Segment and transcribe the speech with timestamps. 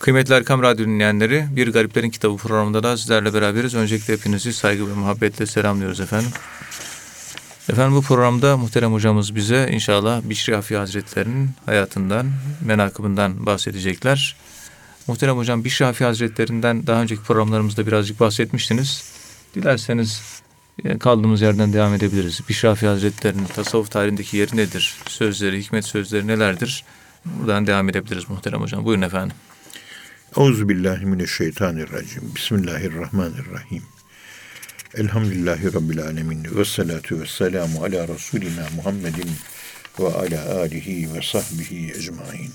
[0.00, 3.74] Kıymetli Erkam Radyo dinleyenleri, Bir Gariplerin Kitabı programında da sizlerle beraberiz.
[3.74, 6.30] Öncelikle hepinizi saygı ve muhabbetle selamlıyoruz efendim.
[7.68, 12.30] Efendim bu programda muhterem hocamız bize inşallah Bişri Hafi Hazretleri'nin hayatından,
[12.64, 14.36] menakıbından bahsedecekler.
[15.06, 19.04] Muhterem hocam Bişri Hafi Hazretleri'nden daha önceki programlarımızda birazcık bahsetmiştiniz.
[19.54, 20.22] Dilerseniz
[20.84, 22.40] e, kaldığımız yerden devam edebiliriz.
[22.48, 24.96] Bişri Hafi Hazretleri'nin tasavvuf tarihindeki yeri nedir?
[25.08, 26.84] Sözleri, hikmet sözleri nelerdir?
[27.24, 28.84] Buradan devam edebiliriz muhterem hocam.
[28.84, 29.36] Buyurun efendim.
[30.36, 32.34] Euzubillahimineşşeytanirracim.
[32.36, 33.82] Bismillahirrahmanirrahim.
[34.94, 36.56] Elhamdülillahi Rabbil alemin.
[36.56, 39.30] Ve salatu ve selamu ala Resulina Muhammedin
[40.00, 42.50] ve ala alihi ve sahbihi ecmain.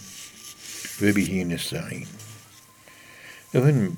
[1.02, 2.08] Ve bihi nesta'in.
[3.54, 3.98] Efendim,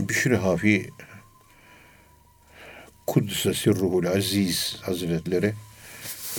[0.00, 0.90] Bişri Hafi
[3.06, 5.54] Kuddise Sirruhul Aziz Hazretleri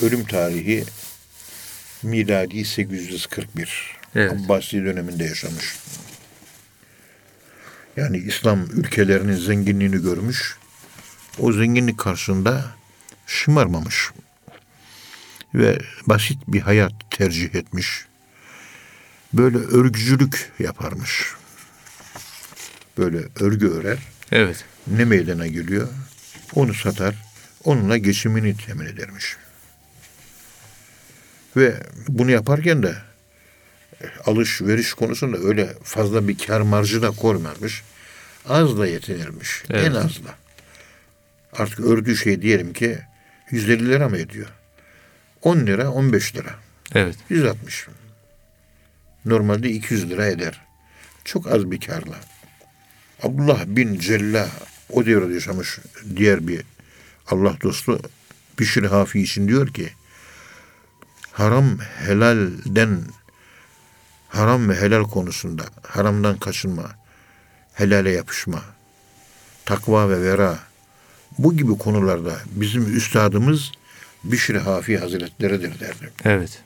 [0.02, 0.84] ölüm tarihi
[2.02, 3.96] miladi 841.
[4.14, 4.32] Evet.
[4.32, 5.76] Abbasi döneminde yaşamış.
[7.96, 10.56] Yani İslam ülkelerinin zenginliğini görmüş.
[11.38, 12.64] O zenginlik karşısında
[13.26, 14.10] şımarmamış.
[15.54, 18.04] Ve basit bir hayat tercih etmiş.
[19.32, 21.32] Böyle örgücülük yaparmış.
[22.98, 23.98] Böyle örgü örer.
[24.32, 24.64] Evet.
[24.86, 25.88] Ne meydana geliyor?
[26.54, 27.14] Onu satar.
[27.64, 29.36] Onunla geçimini temin edermiş.
[31.56, 32.96] Ve bunu yaparken de
[34.26, 37.82] alışveriş konusunda öyle fazla bir kar marjı da koymamış.
[38.48, 39.64] Az da yetinirmiş.
[39.70, 39.84] Evet.
[39.84, 40.34] En azla.
[41.52, 42.98] Artık ördüğü şey diyelim ki
[43.50, 44.46] 150 lira mı ediyor?
[45.42, 46.54] 10 lira 15 lira.
[46.94, 47.16] Evet.
[47.28, 47.86] 160.
[49.24, 50.60] Normalde 200 lira eder.
[51.24, 52.16] Çok az bir karla.
[53.22, 54.48] Abdullah bin Cella
[54.90, 55.78] o devrede yaşamış
[56.16, 56.62] diğer bir
[57.26, 58.00] Allah dostu
[58.58, 59.90] Bişir Hafi için diyor ki
[61.32, 63.02] haram helalden
[64.28, 66.90] haram ve helal konusunda haramdan kaçınma,
[67.76, 68.62] helale yapışma,
[69.64, 70.58] takva ve vera
[71.38, 73.72] bu gibi konularda bizim üstadımız
[74.24, 76.12] Bişir Hafi Hazretleridir derdi.
[76.24, 76.62] Evet.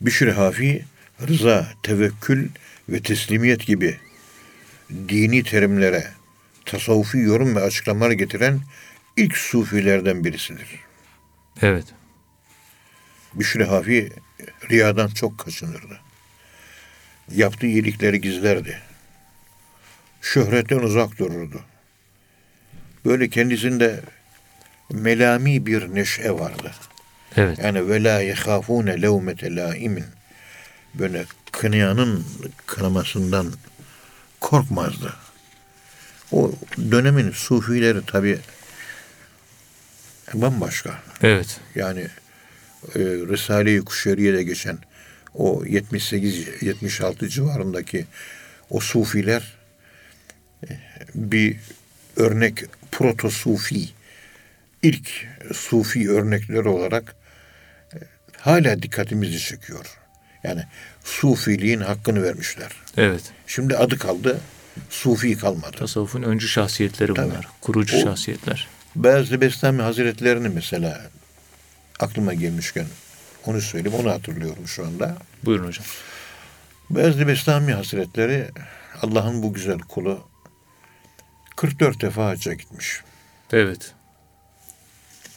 [0.00, 0.84] Bişri Hafi,
[1.28, 2.48] rıza, tevekkül
[2.88, 3.98] ve teslimiyet gibi
[5.08, 6.06] dini terimlere
[6.64, 8.60] tasavvufi yorum ve açıklamalar getiren
[9.16, 10.80] ilk sufilerden birisidir.
[11.62, 11.84] Evet.
[13.34, 14.12] Bişri Hafi
[14.70, 16.00] riyadan çok kaçınırdı.
[17.34, 18.82] Yaptığı iyilikleri gizlerdi.
[20.32, 21.60] Şöhretten uzak dururdu.
[23.04, 24.00] Böyle kendisinde
[24.90, 26.72] melami bir neşe vardı.
[27.36, 27.58] Evet.
[27.58, 30.04] Yani ve la yehafune levmete laimin.
[30.94, 32.24] Böyle kınayanın
[32.66, 33.52] kınamasından
[34.40, 35.14] korkmazdı.
[36.32, 36.52] O
[36.90, 38.38] dönemin sufileri tabi
[40.34, 40.98] bambaşka.
[41.22, 41.60] Evet.
[41.74, 42.00] Yani
[42.94, 44.78] e, Risale-i Kuşeriye'de geçen
[45.34, 48.06] o 78-76 civarındaki
[48.70, 49.56] o sufiler
[51.14, 51.56] bir
[52.16, 53.88] örnek proto sufi
[54.82, 57.16] ilk sufi örnekleri olarak
[57.94, 57.98] e,
[58.40, 59.98] hala dikkatimizi çekiyor.
[60.44, 60.64] Yani
[61.04, 62.72] sufiliğin hakkını vermişler.
[62.96, 63.22] Evet.
[63.46, 64.40] Şimdi adı kaldı,
[64.90, 65.76] sufi kalmadı.
[65.76, 67.30] Tasavvufun öncü şahsiyetleri Tabii.
[67.30, 67.48] bunlar.
[67.60, 68.68] Kurucu O- şahsiyetler.
[68.96, 71.10] Bazı Bestami Hazretlerini mesela
[72.00, 72.86] aklıma gelmişken
[73.46, 75.16] onu söyleyeyim, onu hatırlıyorum şu anda.
[75.44, 75.84] Buyurun hocam.
[76.90, 78.48] Bazı Bestami Hazretleri
[79.02, 80.28] Allah'ın bu güzel kulu
[81.56, 83.02] 44 defa hacca gitmiş.
[83.52, 83.94] Evet.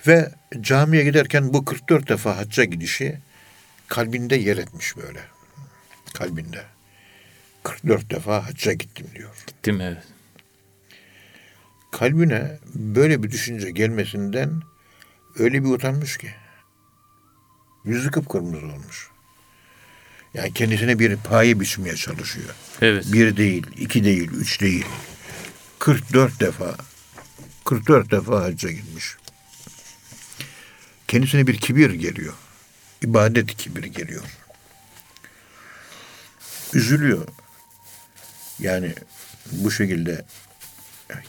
[0.08, 0.32] Ve
[0.62, 3.20] camiye giderken bu 44 defa hacca gidişi
[3.88, 5.20] kalbinde yer etmiş böyle.
[6.14, 6.64] Kalbinde.
[7.64, 9.30] 44 defa hacca gittim diyor.
[9.48, 10.04] Gittim evet.
[11.92, 14.62] Kalbine böyle bir düşünce gelmesinden
[15.40, 16.30] öyle bir utanmış ki.
[17.86, 19.10] Yüzü kıpkırmızı olmuş.
[20.34, 22.56] Yani kendisine bir paye biçmeye çalışıyor.
[22.82, 23.06] Evet.
[23.14, 24.86] Bir değil, iki değil, üç değil.
[25.90, 26.76] 44 defa.
[27.66, 29.16] 44 defa hacca gitmiş.
[31.08, 32.34] Kendisine bir kibir geliyor.
[33.04, 34.24] İbadet kibir geliyor.
[36.74, 37.28] Üzülüyor.
[38.60, 38.94] Yani
[39.52, 40.26] bu şekilde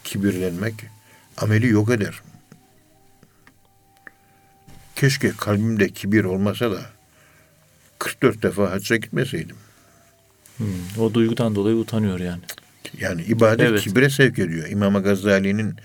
[0.05, 0.75] kibirlenmek
[1.37, 2.23] ameli yok eder.
[4.96, 6.90] Keşke kalbimde kibir olmasa da
[7.99, 9.56] 44 defa hacca gitmeseydim.
[10.56, 10.67] Hmm,
[10.99, 12.43] O duygudan dolayı utanıyor yani.
[12.99, 13.81] Yani ibadet Evet.
[13.81, 14.69] kibre sevk ediyor.
[14.69, 15.77] İmam Gazali'nin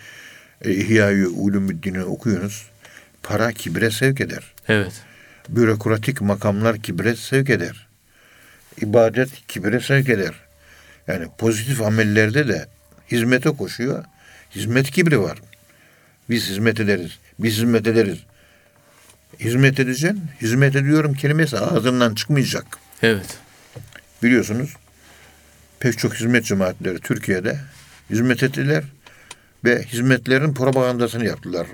[0.62, 2.66] e, İhya-i Ulumuddin'i okuyunuz.
[3.24, 4.54] Para kibre sevk eder.
[4.68, 5.02] Evet.
[5.50, 7.88] Bürokratik makamlar kibre sevk eder.
[8.82, 10.34] İbadet kibre sevk eder.
[11.08, 12.66] Yani pozitif amellerde de
[13.12, 14.04] hizmete koşuyor.
[14.56, 15.42] Hizmet kibri var.
[16.30, 17.20] Biz hizmet ederiz.
[17.40, 18.20] Biz hizmet ederiz.
[19.40, 20.22] Hizmet edeceksin.
[20.42, 22.66] Hizmet ediyorum kelimesi ağzından çıkmayacak.
[23.02, 23.38] Evet.
[24.24, 24.74] Biliyorsunuz
[25.80, 27.60] pek çok hizmet cemaatleri Türkiye'de
[28.10, 28.84] hizmet ettiler
[29.64, 31.68] ve hizmetlerin propagandasını yaptılar.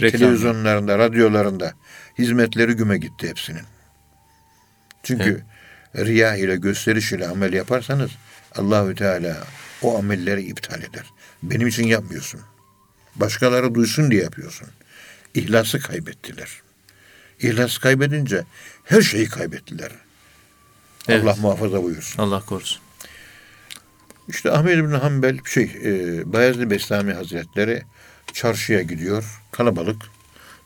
[0.00, 0.20] Reklam.
[0.20, 1.72] Televizyonlarında, radyolarında
[2.18, 3.62] hizmetleri güme gitti hepsinin.
[5.02, 5.42] Çünkü
[5.96, 8.10] riya ile gösteriş ile amel yaparsanız
[8.54, 9.36] Allahü Teala
[9.82, 11.04] o amelleri iptal eder.
[11.42, 12.40] Benim için yapmıyorsun.
[13.16, 14.68] Başkaları duysun diye yapıyorsun.
[15.34, 16.62] İhlası kaybettiler.
[17.40, 18.44] İhlas kaybedince
[18.84, 19.90] her şeyi kaybettiler.
[21.08, 21.24] Evet.
[21.24, 22.22] Allah muhafaza buyursun.
[22.22, 22.82] Allah korusun.
[24.28, 27.82] İşte Ahmed bin Hanbel şey e, Bayezid Bestami Hazretleri
[28.32, 29.42] çarşıya gidiyor.
[29.52, 30.02] Kalabalık.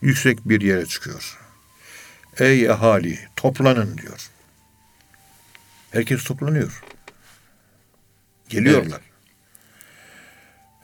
[0.00, 1.38] Yüksek bir yere çıkıyor.
[2.38, 4.30] Ey ahali toplanın diyor.
[5.90, 6.82] Herkes toplanıyor.
[8.48, 9.00] Geliyorlar.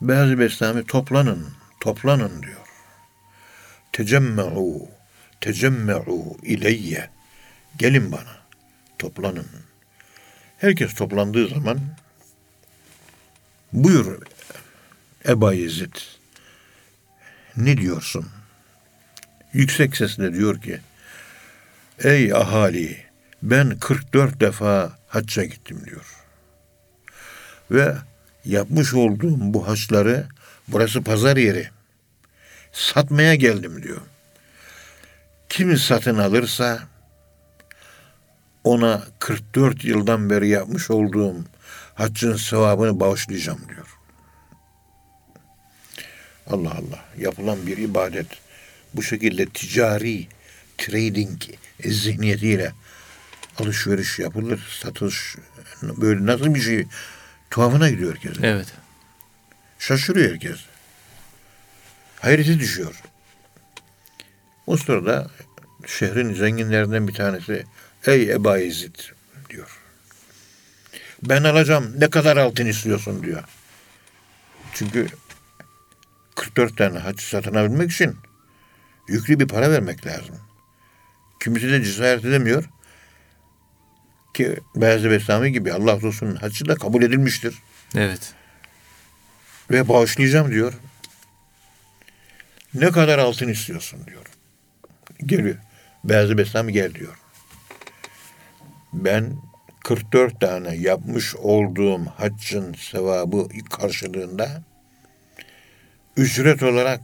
[0.00, 1.46] Bayezid Bestami toplanın,
[1.80, 2.66] toplanın diyor.
[3.92, 4.88] Tecemme'u,
[5.40, 7.10] tecemme'u ileyye.
[7.78, 8.36] Gelin bana,
[8.98, 9.46] toplanın.
[10.58, 11.80] Herkes toplandığı zaman
[13.72, 14.22] Buyur
[15.28, 15.94] Eba Yezid.
[17.56, 18.26] Ne diyorsun?
[19.52, 20.80] Yüksek sesle diyor ki
[22.04, 23.04] Ey ahali
[23.42, 26.06] ben 44 defa hacca gittim diyor.
[27.70, 27.94] Ve
[28.44, 30.26] yapmış olduğum bu haçları
[30.68, 31.68] burası pazar yeri.
[32.72, 34.00] Satmaya geldim diyor.
[35.48, 36.80] Kim satın alırsa
[38.64, 41.44] ona 44 yıldan beri yapmış olduğum
[41.98, 43.98] haccın sevabını bağışlayacağım diyor.
[46.46, 47.04] Allah Allah.
[47.18, 48.26] Yapılan bir ibadet
[48.94, 50.26] bu şekilde ticari
[50.78, 51.42] trading
[51.84, 52.72] zihniyetiyle
[53.58, 55.36] alışveriş yapılır, satış
[55.82, 56.86] böyle nasıl bir şey
[57.50, 58.36] tuhafına gidiyor herkes.
[58.42, 58.72] Evet.
[59.78, 60.58] Şaşırıyor herkes.
[62.20, 63.02] Hayreti düşüyor.
[64.66, 65.30] O sırada
[65.86, 67.64] şehrin zenginlerinden bir tanesi
[68.06, 68.58] Ey Eba
[69.50, 69.77] diyor.
[71.22, 73.44] Ben alacağım ne kadar altın istiyorsun diyor.
[74.74, 75.06] Çünkü
[76.34, 78.16] 44 tane haç satın alabilmek için
[79.08, 80.36] yüklü bir para vermek lazım.
[81.40, 82.64] Kimisi de cesaret edemiyor.
[84.34, 87.54] Ki Beyazı Bestami gibi Allah Resulü'nün haccı da kabul edilmiştir.
[87.94, 88.34] Evet.
[89.70, 90.72] Ve bağışlayacağım diyor.
[92.74, 94.24] Ne kadar altın istiyorsun diyor.
[95.26, 95.56] Geliyor.
[96.04, 97.18] Beyazı Bestami gel diyor.
[98.92, 99.36] Ben
[99.84, 104.62] 44 tane yapmış olduğum haccın sevabı karşılığında
[106.16, 107.00] ücret olarak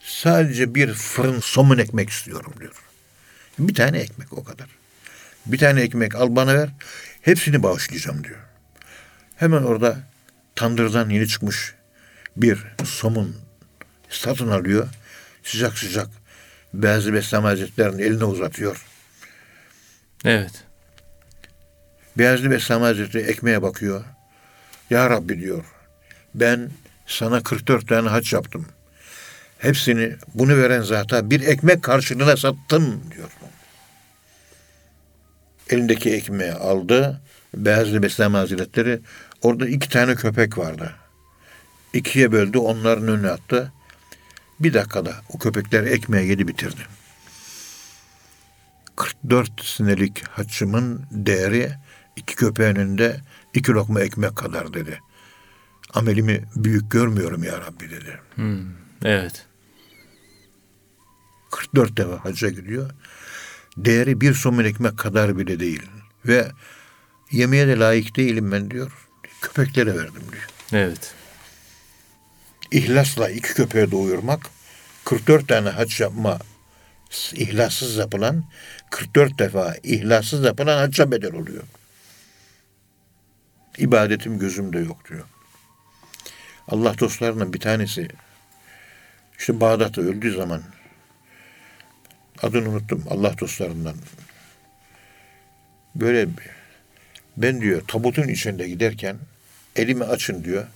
[0.00, 2.82] sadece bir fırın somun ekmek istiyorum diyor.
[3.58, 4.68] Bir tane ekmek o kadar.
[5.46, 6.68] Bir tane ekmek al bana ver.
[7.22, 8.38] Hepsini bağışlayacağım diyor.
[9.36, 9.98] Hemen orada
[10.54, 11.74] tandırdan yeni çıkmış
[12.36, 13.36] bir somun
[14.08, 14.88] satın alıyor.
[15.42, 16.08] Sıcak sıcak
[16.74, 18.86] Beyazı Beslami Hazretleri'nin eline uzatıyor.
[20.24, 20.67] Evet.
[22.18, 24.04] Beyazlı Beslami Hazretleri ekmeğe bakıyor.
[24.90, 25.64] Ya Rabbi diyor.
[26.34, 26.70] Ben
[27.06, 28.66] sana 44 tane haç yaptım.
[29.58, 33.30] Hepsini bunu veren zata bir ekmek karşılığına sattım diyor.
[35.70, 37.20] Elindeki ekmeği aldı.
[37.54, 39.00] Beyazlı Beslami Hazretleri
[39.42, 40.94] orada iki tane köpek vardı.
[41.92, 43.72] İkiye böldü onların önüne attı.
[44.60, 46.80] Bir dakikada o köpekler ekmeği yedi bitirdi.
[48.96, 51.72] 44 senelik haçımın değeri
[52.18, 53.20] iki köpeğin önünde
[53.54, 55.00] iki lokma ekmek kadar dedi.
[55.94, 58.20] Amelimi büyük görmüyorum ya Rabbi dedi.
[58.34, 58.60] Hmm.
[59.04, 59.46] Evet.
[61.50, 62.90] 44 defa hacca gidiyor.
[63.76, 65.82] Değeri bir somun ekmek kadar bile değil.
[66.26, 66.48] Ve
[67.30, 68.92] yemeğe de layık değilim ben diyor.
[69.40, 70.48] Köpeklere verdim diyor.
[70.72, 71.14] Evet.
[72.70, 74.40] İhlasla iki köpeğe doyurmak
[75.04, 76.38] 44 tane hac yapma
[77.34, 78.44] ihlassız yapılan
[78.90, 81.62] 44 defa ihlassız yapılan hacca bedel oluyor.
[83.78, 85.24] İbadetim gözümde yok diyor.
[86.68, 88.08] Allah dostlarının bir tanesi
[89.38, 90.62] işte Bağdat'ta öldüğü zaman
[92.42, 93.94] adını unuttum Allah dostlarından.
[95.94, 96.28] Böyle
[97.36, 99.16] ben diyor tabutun içinde giderken
[99.76, 100.66] elimi açın diyor.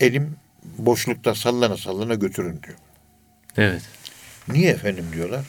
[0.00, 2.78] Elim boşlukta sallana sallana götürün diyor.
[3.56, 3.82] Evet.
[4.48, 5.44] Niye efendim diyorlar.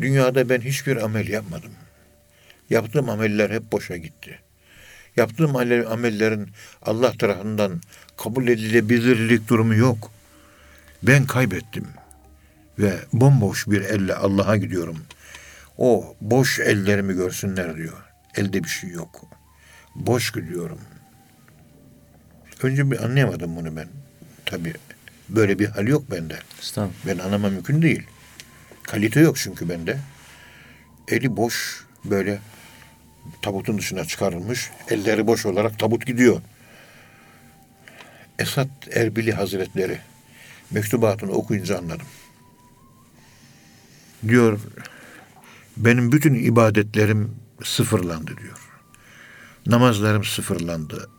[0.00, 1.72] Dünyada ben hiçbir amel yapmadım.
[2.70, 4.40] Yaptığım ameller hep boşa gitti.
[5.16, 6.48] Yaptığım amel- amellerin
[6.82, 7.80] Allah tarafından
[8.16, 10.10] kabul edilebilirlik durumu yok.
[11.02, 11.86] Ben kaybettim.
[12.78, 14.98] Ve bomboş bir elle Allah'a gidiyorum.
[15.78, 17.96] O boş ellerimi görsünler diyor.
[18.34, 19.22] Elde bir şey yok.
[19.94, 20.80] Boş gidiyorum.
[22.62, 23.88] Önce bir anlayamadım bunu ben.
[24.46, 24.74] Tabii
[25.28, 26.36] böyle bir hal yok bende.
[27.06, 28.02] Ben anlamam mümkün değil.
[28.82, 29.98] Kalite yok çünkü bende.
[31.08, 32.38] Eli boş böyle
[33.42, 34.70] tabutun dışına çıkarılmış.
[34.90, 36.40] Elleri boş olarak tabut gidiyor.
[38.38, 39.98] Esat Erbili Hazretleri
[40.70, 42.06] mektubatını okuyunca anladım.
[44.28, 44.60] Diyor
[45.76, 48.58] benim bütün ibadetlerim sıfırlandı diyor.
[49.66, 51.10] Namazlarım sıfırlandı.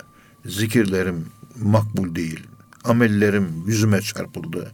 [0.45, 2.47] Zikirlerim makbul değil.
[2.83, 4.71] Amellerim yüzüme çarpıldı.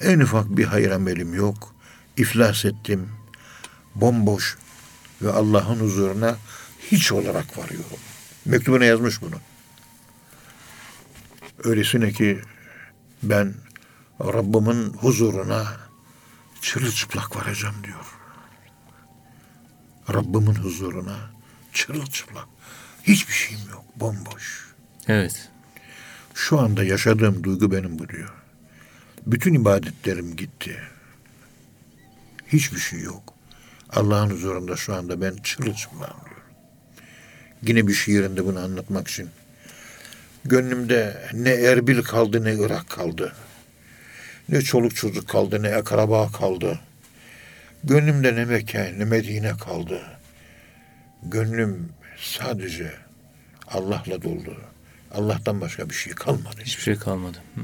[0.00, 1.74] En ufak bir hayır amelim yok.
[2.16, 3.08] İflas ettim.
[3.94, 4.56] Bomboş
[5.24, 6.36] ve Allah'ın huzuruna
[6.90, 7.98] hiç olarak varıyorum.
[8.44, 9.36] Mektubuna yazmış bunu.
[11.64, 12.40] Öylesine ki
[13.22, 13.54] ben
[14.20, 15.66] Rabbimin huzuruna
[16.60, 18.04] çırılçıplak varacağım diyor.
[20.14, 21.16] Rabbimin huzuruna
[21.72, 22.46] çırılçıplak.
[23.02, 23.84] Hiçbir şeyim yok.
[23.96, 24.74] Bomboş.
[25.08, 25.50] Evet.
[26.34, 28.32] Şu anda yaşadığım duygu benim bu diyor.
[29.26, 30.80] Bütün ibadetlerim gitti.
[32.46, 33.33] Hiçbir şey yok.
[33.94, 36.42] Allah'ın huzurunda şu anda ben çırılçıplağım diyor.
[37.62, 39.30] Yine bir şiirinde bunu anlatmak için.
[40.44, 43.32] Gönlümde ne Erbil kaldı ne Irak kaldı.
[44.48, 46.80] Ne çoluk çocuk kaldı ne akraba kaldı.
[47.84, 50.02] Gönlümde ne Mekke ne Medine kaldı.
[51.22, 52.92] Gönlüm sadece
[53.68, 54.56] Allah'la doldu.
[55.14, 56.56] Allah'tan başka bir şey kalmadı.
[56.64, 57.38] Hiçbir şey kalmadı.
[57.54, 57.60] Hı.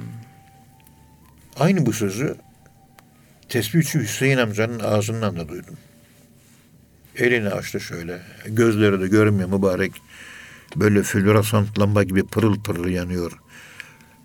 [1.57, 2.37] Aynı bu sözü
[3.49, 5.79] tesbihçi Hüseyin amcanın ağzından da duydum.
[7.17, 8.23] Elini açtı şöyle.
[8.47, 9.93] Gözleri de görmüyor mübarek.
[10.77, 13.33] Böyle floresan lamba gibi pırıl pırıl yanıyor.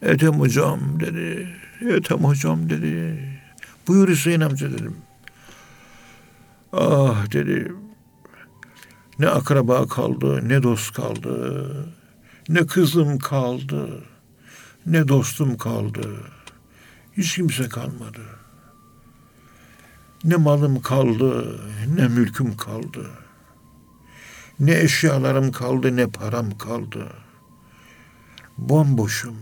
[0.02, 1.50] Ethem hocam dedi.
[1.82, 3.20] Ethem hocam dedi.
[3.88, 4.96] Buyur Hüseyin amca dedim.
[6.74, 7.72] Ah dedi.
[9.20, 11.66] Ne akraba kaldı, ne dost kaldı.
[12.50, 14.04] Ne kızım kaldı,
[14.86, 16.08] ne dostum kaldı.
[17.18, 18.22] Hiç kimse kalmadı.
[20.26, 21.60] Ne malım kaldı,
[21.96, 23.10] ne mülküm kaldı.
[24.60, 27.08] Ne eşyalarım kaldı, ne param kaldı.
[28.58, 29.38] Bomboşum.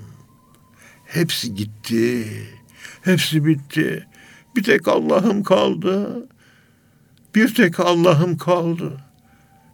[1.06, 2.28] Hepsi gitti.
[3.02, 4.08] Hepsi bitti.
[4.56, 6.28] Bir tek Allah'ım kaldı.
[7.36, 9.02] Bir tek Allah'ım kaldı.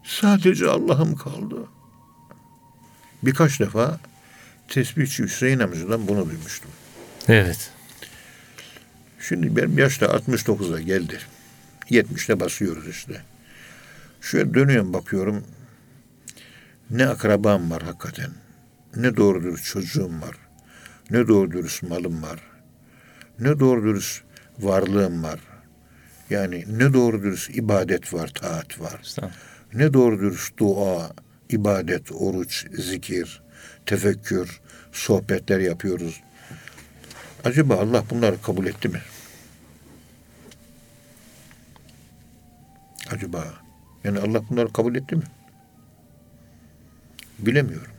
[0.03, 1.67] Sadece Allah'ım kaldı.
[3.23, 3.99] Birkaç defa
[4.67, 6.71] tesbihçi Hüseyin amcadan bunu duymuştum.
[7.27, 7.71] Evet.
[9.29, 11.19] Şimdi benim yaşta 69'a geldi.
[11.89, 13.21] 70'te basıyoruz işte.
[14.21, 15.43] Şöyle dönüyorum bakıyorum.
[16.89, 18.31] Ne akrabam var hakikaten.
[18.95, 20.35] Ne doğru dürüst çocuğum var.
[21.09, 22.39] Ne doğru dürüst malım var.
[23.39, 24.23] Ne doğru dürüst
[24.59, 25.39] varlığım var.
[26.29, 29.01] Yani ne doğru dürüst ibadet var, taat var.
[29.73, 31.11] Ne doğru dürüst dua,
[31.49, 33.41] ibadet, oruç, zikir,
[33.85, 36.21] tefekkür, sohbetler yapıyoruz.
[37.43, 39.01] Acaba Allah bunları kabul etti mi?
[43.11, 43.53] acaba?
[44.03, 45.23] Yani Allah bunları kabul etti mi?
[47.39, 47.91] Bilemiyorum.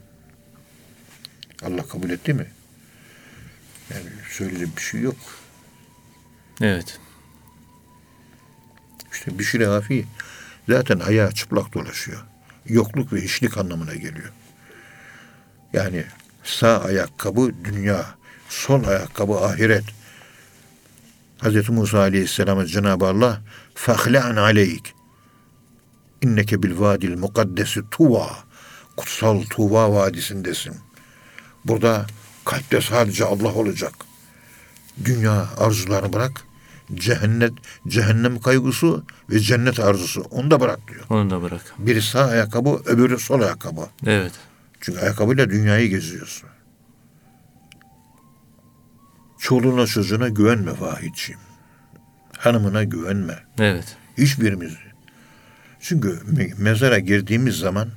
[1.63, 2.47] Allah kabul etti mi?
[3.89, 5.15] Yani söyleyecek bir şey yok.
[6.61, 6.99] Evet.
[9.11, 10.05] İşte Bişir Afi
[10.69, 12.25] zaten ayağı çıplak dolaşıyor.
[12.65, 14.31] Yokluk ve hiçlik anlamına geliyor.
[15.73, 16.05] Yani
[16.43, 18.05] sağ ayakkabı dünya,
[18.49, 19.83] sol ayakkabı ahiret.
[21.43, 21.69] Hz.
[21.69, 23.41] Musa Aleyhisselam'a Cenab-ı Allah
[23.75, 24.93] fahlan aleyk
[26.21, 28.27] inneke bil vadil mukaddesi tuva
[28.97, 30.75] kutsal Tuva vadisindesin.
[31.65, 32.05] Burada
[32.45, 33.93] kalpte sadece Allah olacak.
[35.05, 36.41] Dünya arzularını bırak.
[36.93, 37.53] Cehennet,
[37.87, 40.21] cehennem kaygısı ve cennet arzusu.
[40.21, 41.05] Onu da bırak diyor.
[41.09, 41.73] Onu da bırak.
[41.77, 43.87] Biri sağ ayakkabı, öbürü sol ayakkabı.
[44.05, 44.31] Evet.
[44.81, 46.49] Çünkü ayakkabıyla dünyayı geziyorsun.
[49.39, 51.41] Çoluğuna çocuğuna güvenme Vahidciğim.
[52.37, 53.43] Hanımına güvenme.
[53.59, 53.97] Evet.
[54.17, 54.73] Hiçbirimiz.
[55.81, 57.89] Çünkü me- mezara girdiğimiz zaman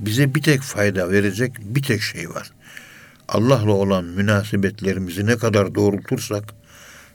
[0.00, 2.50] bize bir tek fayda verecek bir tek şey var.
[3.28, 6.44] Allah'la olan münasebetlerimizi ne kadar doğrultursak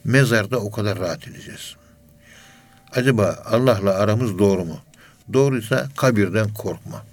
[0.03, 1.75] mezarda o kadar rahat edeceğiz.
[2.91, 4.79] Acaba Allah'la aramız doğru mu?
[5.33, 7.05] Doğruysa kabirden korkma.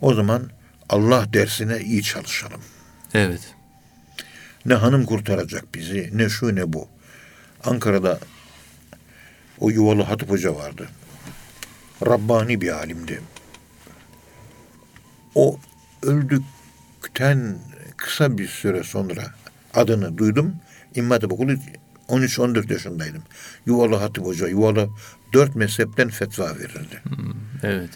[0.00, 0.42] O zaman
[0.88, 2.60] Allah dersine iyi çalışalım.
[3.14, 3.54] Evet.
[4.66, 6.88] Ne hanım kurtaracak bizi, ne şu ne bu.
[7.64, 8.18] Ankara'da
[9.58, 10.88] o yuvalı Hatip Hoca vardı.
[12.06, 13.20] Rabbani bir alimdi.
[15.34, 15.58] O
[16.02, 17.58] öldükten
[17.96, 19.22] kısa bir süre sonra
[19.74, 20.54] adını duydum.
[20.94, 21.52] İmam Hatip Okulu
[22.08, 23.22] 13-14 yaşındaydım.
[23.66, 24.88] Yuvalı Hatip Hoca, yuvalı
[25.32, 27.02] dört mezhepten fetva verirdi.
[27.62, 27.90] Evet.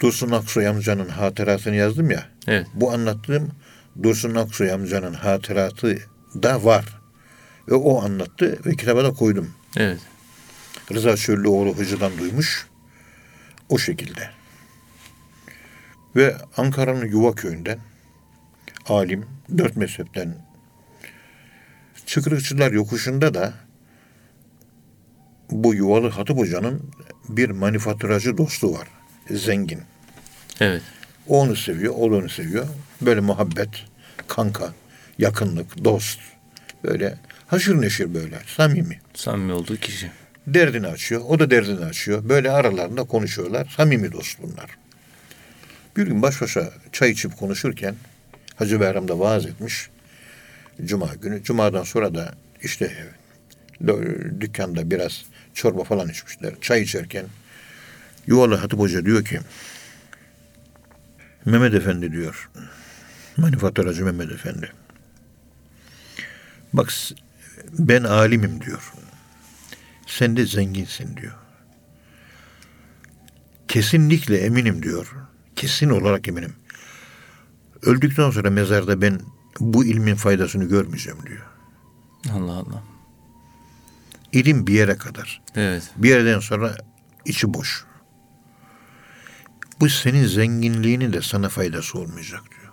[0.00, 2.28] Dursun Aksoy amcanın hatırasını yazdım ya.
[2.46, 2.66] Evet.
[2.74, 3.50] Bu anlattığım
[4.02, 5.98] Dursun Aksoy amcanın hatıratı
[6.34, 7.00] da var.
[7.68, 9.50] Ve o anlattı ve kitaba da koydum.
[9.76, 10.00] Evet.
[10.92, 12.66] Rıza Çöllüoğlu hocadan duymuş.
[13.70, 14.30] O şekilde.
[16.16, 17.78] Ve Ankara'nın Yuva köyünden
[18.88, 19.26] alim,
[19.58, 20.34] dört mezhepten
[22.06, 23.54] Çıkırıkçılar yokuşunda da
[25.50, 26.90] bu Yuvalı Hatip Hoca'nın
[27.28, 28.88] bir manifaturacı dostu var.
[29.30, 29.82] Zengin.
[30.60, 30.82] Evet.
[31.28, 32.66] O onu seviyor, o onu seviyor.
[33.00, 33.68] Böyle muhabbet,
[34.28, 34.72] kanka,
[35.18, 36.20] yakınlık, dost.
[36.84, 39.00] Böyle haşır neşir böyle, samimi.
[39.14, 40.10] Samimi olduğu kişi.
[40.46, 42.28] Derdini açıyor, o da derdini açıyor.
[42.28, 43.74] Böyle aralarında konuşuyorlar.
[43.76, 44.70] Samimi dost bunlar.
[45.96, 47.94] Bir gün baş başa çay içip konuşurken
[48.56, 49.90] Hacı Bayram da vaaz etmiş.
[50.84, 51.42] Cuma günü.
[51.42, 53.08] Cuma'dan sonra da işte
[53.84, 56.54] dö- dükkanda biraz çorba falan içmişler.
[56.60, 57.26] Çay içerken
[58.26, 59.40] Yuvalı Hatip Hoca diyor ki
[61.44, 62.50] Mehmet Efendi diyor.
[63.36, 64.72] Manifaturacı Mehmet Efendi.
[66.72, 66.92] Bak
[67.78, 68.92] ben alimim diyor.
[70.10, 71.34] Sen de zenginsin diyor.
[73.68, 75.14] Kesinlikle eminim diyor.
[75.56, 76.52] Kesin olarak eminim.
[77.82, 79.20] Öldükten sonra mezarda ben
[79.60, 81.46] bu ilmin faydasını görmeyeceğim diyor.
[82.32, 82.82] Allah Allah.
[84.32, 85.42] İlim bir yere kadar.
[85.54, 85.90] Evet.
[85.96, 86.76] Bir yerden sonra
[87.24, 87.84] içi boş.
[89.80, 92.72] Bu senin zenginliğinin de sana faydası olmayacak diyor.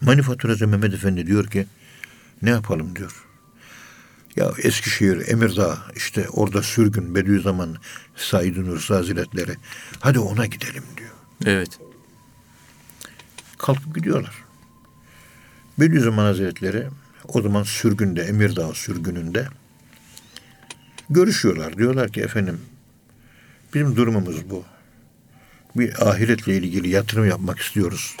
[0.00, 1.66] Manifaturacı Mehmet Efendi diyor ki
[2.42, 3.27] ne yapalım diyor.
[4.38, 7.76] Ya Eskişehir, Emirdağ işte orada sürgün Bediüzzaman
[8.16, 9.56] Said Nursi Hazretleri.
[10.00, 11.10] Hadi ona gidelim diyor.
[11.46, 11.78] Evet.
[13.58, 14.34] Kalkıp gidiyorlar.
[15.78, 16.88] Bediüzzaman Hazretleri
[17.28, 19.48] o zaman sürgünde, Emirdağ sürgününde
[21.10, 21.78] görüşüyorlar.
[21.78, 22.60] Diyorlar ki efendim
[23.74, 24.64] bizim durumumuz bu.
[25.76, 28.16] Bir ahiretle ilgili yatırım yapmak istiyoruz.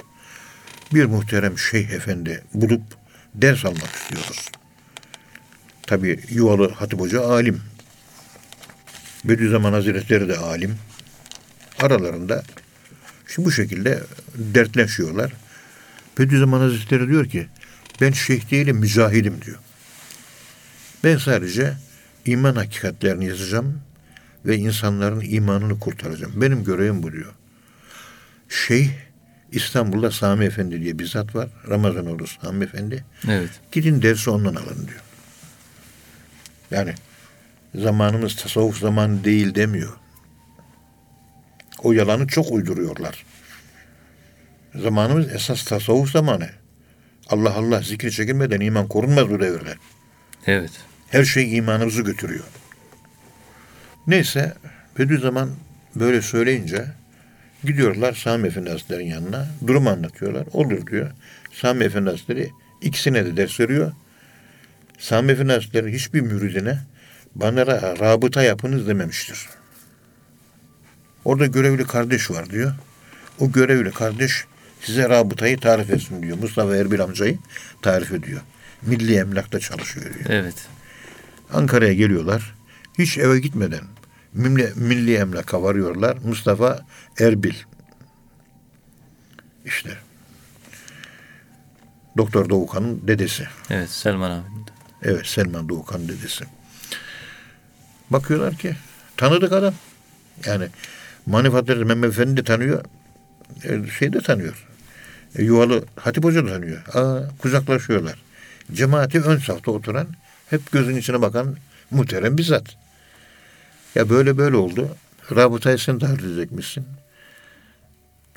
[0.94, 2.82] Bir muhterem şeyh efendi bulup
[3.34, 4.50] ders almak istiyoruz.
[5.88, 7.60] Tabi Yuvalı Hatip Hoca alim.
[9.24, 10.74] Bediüzzaman Hazretleri de alim.
[11.80, 12.42] Aralarında
[13.28, 14.02] Şimdi bu şekilde
[14.34, 15.32] dertleşiyorlar.
[16.18, 17.46] Bediüzzaman Hazretleri diyor ki
[18.00, 19.58] ben şeyh değilim mücahidim diyor.
[21.04, 21.72] Ben sadece
[22.24, 23.80] iman hakikatlerini yazacağım
[24.46, 26.32] ve insanların imanını kurtaracağım.
[26.36, 27.32] Benim görevim bu diyor.
[28.48, 28.90] Şeyh
[29.52, 31.48] İstanbul'da Sami Efendi diye bir zat var.
[31.68, 33.04] Ramazanoğlu Sami Efendi.
[33.28, 33.50] Evet.
[33.72, 35.00] Gidin dersi ondan alın diyor.
[36.70, 36.94] Yani
[37.74, 39.92] zamanımız tasavvuf zamanı değil demiyor.
[41.82, 43.24] O yalanı çok uyduruyorlar.
[44.74, 46.48] Zamanımız esas tasavvuf zamanı.
[47.28, 49.74] Allah Allah zikri çekilmeden iman korunmaz bu devirde.
[50.46, 50.70] Evet.
[51.08, 52.44] Her şey imanımızı götürüyor.
[54.06, 54.54] Neyse
[54.98, 55.50] Bediüzzaman
[55.96, 56.84] böyle söyleyince
[57.64, 59.48] gidiyorlar Sami Efendi Hazretleri'nin yanına.
[59.66, 60.46] Durumu anlatıyorlar.
[60.52, 61.10] Olur diyor.
[61.52, 62.50] Sami Efendi Hazretleri
[62.82, 63.92] ikisine de ders veriyor.
[64.98, 66.78] Sami Hazretleri hiçbir müridine
[67.34, 69.48] bana ra- rabıta yapınız dememiştir.
[71.24, 72.74] Orada görevli kardeş var diyor.
[73.40, 74.44] O görevli kardeş
[74.80, 76.38] size rabıtayı tarif etsin diyor.
[76.38, 77.38] Mustafa Erbil amcayı
[77.82, 78.40] tarif ediyor.
[78.82, 80.26] Milli Emlak'ta çalışıyor diyor.
[80.28, 80.54] Evet.
[81.52, 82.54] Ankara'ya geliyorlar.
[82.98, 83.84] Hiç eve gitmeden
[84.32, 86.16] milli, milli emlaka varıyorlar.
[86.24, 86.80] Mustafa
[87.20, 87.54] Erbil.
[89.64, 89.90] İşte.
[92.16, 93.46] Doktor Doğukan'ın dedesi.
[93.70, 93.90] Evet.
[93.90, 94.42] Selman de.
[95.02, 96.44] Evet Selman Doğukan dedesi.
[98.10, 98.76] Bakıyorlar ki
[99.16, 99.74] tanıdık adam.
[100.46, 100.68] Yani
[101.26, 102.84] Manifatları Mehmet Efendi de tanıyor.
[103.64, 104.66] E, şey de tanıyor.
[105.34, 106.82] E, Yuvalı Hatip Hoca da tanıyor.
[106.94, 108.18] Aa, kucaklaşıyorlar.
[108.72, 110.06] Cemaati ön safta oturan
[110.50, 111.56] hep gözün içine bakan
[111.90, 112.76] muhterem bir zat.
[113.94, 114.96] Ya böyle böyle oldu.
[115.36, 116.86] Rabıtayı sen tahrir edecekmişsin.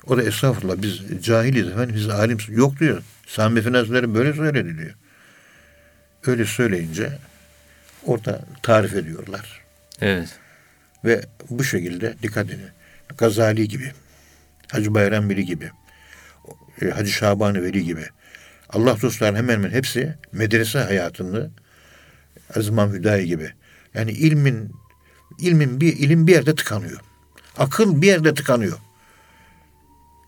[0.06, 3.02] O da estağfurullah biz cahiliz efendim biz alim yok diyor.
[3.26, 4.94] Sami Efendi böyle söyledi diyor.
[6.26, 7.18] Öyle söyleyince
[8.06, 9.60] orada tarif ediyorlar.
[10.00, 10.28] Evet.
[11.04, 12.68] Ve bu şekilde dikkat edin.
[13.18, 13.92] Gazali gibi,
[14.72, 15.70] Hacı Bayram Veli gibi,
[16.82, 18.06] e, Hacı Şaban Veli gibi.
[18.70, 21.50] Allah dostları hemen hemen hepsi medrese hayatını
[22.56, 23.52] Azmam Hüdayi gibi.
[23.94, 24.72] Yani ilmin
[25.38, 27.00] ilmin bir ilim bir yerde tıkanıyor.
[27.58, 28.78] Akıl bir yerde tıkanıyor.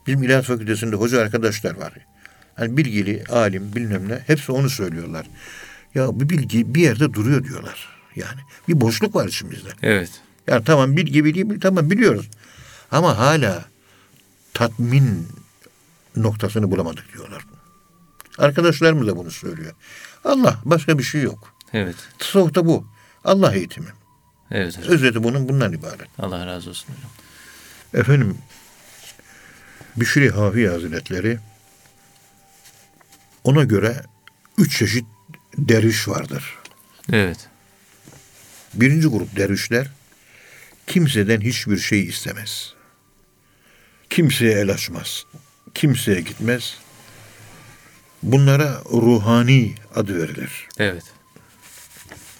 [0.06, 1.92] Bizim İlahiyat Fakültesi'nde hoca arkadaşlar var.
[2.54, 4.18] Hani bilgili, alim, bilmem ne.
[4.26, 5.26] Hepsi onu söylüyorlar.
[5.94, 7.88] Ya bu bilgi bir yerde duruyor diyorlar.
[8.16, 9.68] Yani bir boşluk var içimizde.
[9.82, 10.10] Evet.
[10.46, 12.30] Yani tamam bilgi bilgi tamam biliyoruz.
[12.90, 13.64] Ama hala
[14.54, 15.28] tatmin
[16.16, 17.42] noktasını bulamadık diyorlar.
[18.38, 19.72] Arkadaşlarımız da bunu söylüyor.
[20.24, 21.54] Allah başka bir şey yok.
[21.72, 21.96] Evet.
[22.18, 22.86] Tasavvufta bu.
[23.24, 23.88] Allah eğitimi.
[24.50, 24.92] Evet hocam.
[24.92, 26.08] Özeti bunun bundan ibaret.
[26.18, 27.10] Allah razı olsun hocam.
[27.94, 28.38] Efendim
[29.96, 31.38] Bişri Hafi Hazretleri
[33.44, 34.02] ona göre
[34.58, 35.06] üç çeşit
[35.58, 36.58] derviş vardır.
[37.12, 37.48] Evet.
[38.74, 39.90] Birinci grup dervişler
[40.86, 42.74] kimseden hiçbir şey istemez.
[44.10, 45.24] Kimseye el açmaz.
[45.74, 46.76] Kimseye gitmez.
[48.22, 50.68] Bunlara ruhani adı verilir.
[50.78, 51.04] Evet.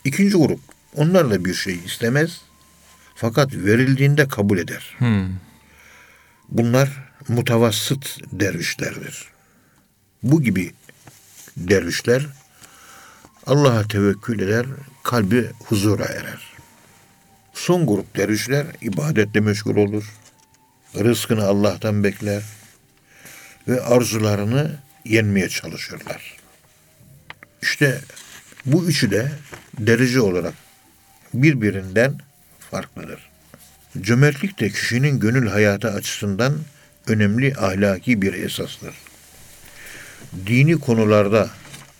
[0.05, 0.61] İkinci grup.
[0.95, 2.41] Onlar da bir şey istemez.
[3.15, 4.95] Fakat verildiğinde kabul eder.
[4.99, 5.29] Hmm.
[6.49, 9.25] Bunlar mutavassıt dervişlerdir.
[10.23, 10.73] Bu gibi
[11.57, 12.27] dervişler
[13.47, 14.67] Allah'a tevekkül eder,
[15.03, 16.53] kalbi huzura erer.
[17.55, 20.05] Son grup dervişler ibadetle meşgul olur.
[20.95, 22.43] Rızkını Allah'tan bekler
[23.69, 26.37] ve arzularını yenmeye çalışırlar.
[27.63, 28.01] İşte
[28.67, 29.33] bu üçü de
[29.79, 30.55] derece olarak
[31.35, 32.19] birbirinden
[32.71, 33.31] farklıdır.
[34.01, 36.55] Cömertlik de kişinin gönül hayatı açısından
[37.07, 38.95] önemli ahlaki bir esastır.
[40.47, 41.51] Dini konularda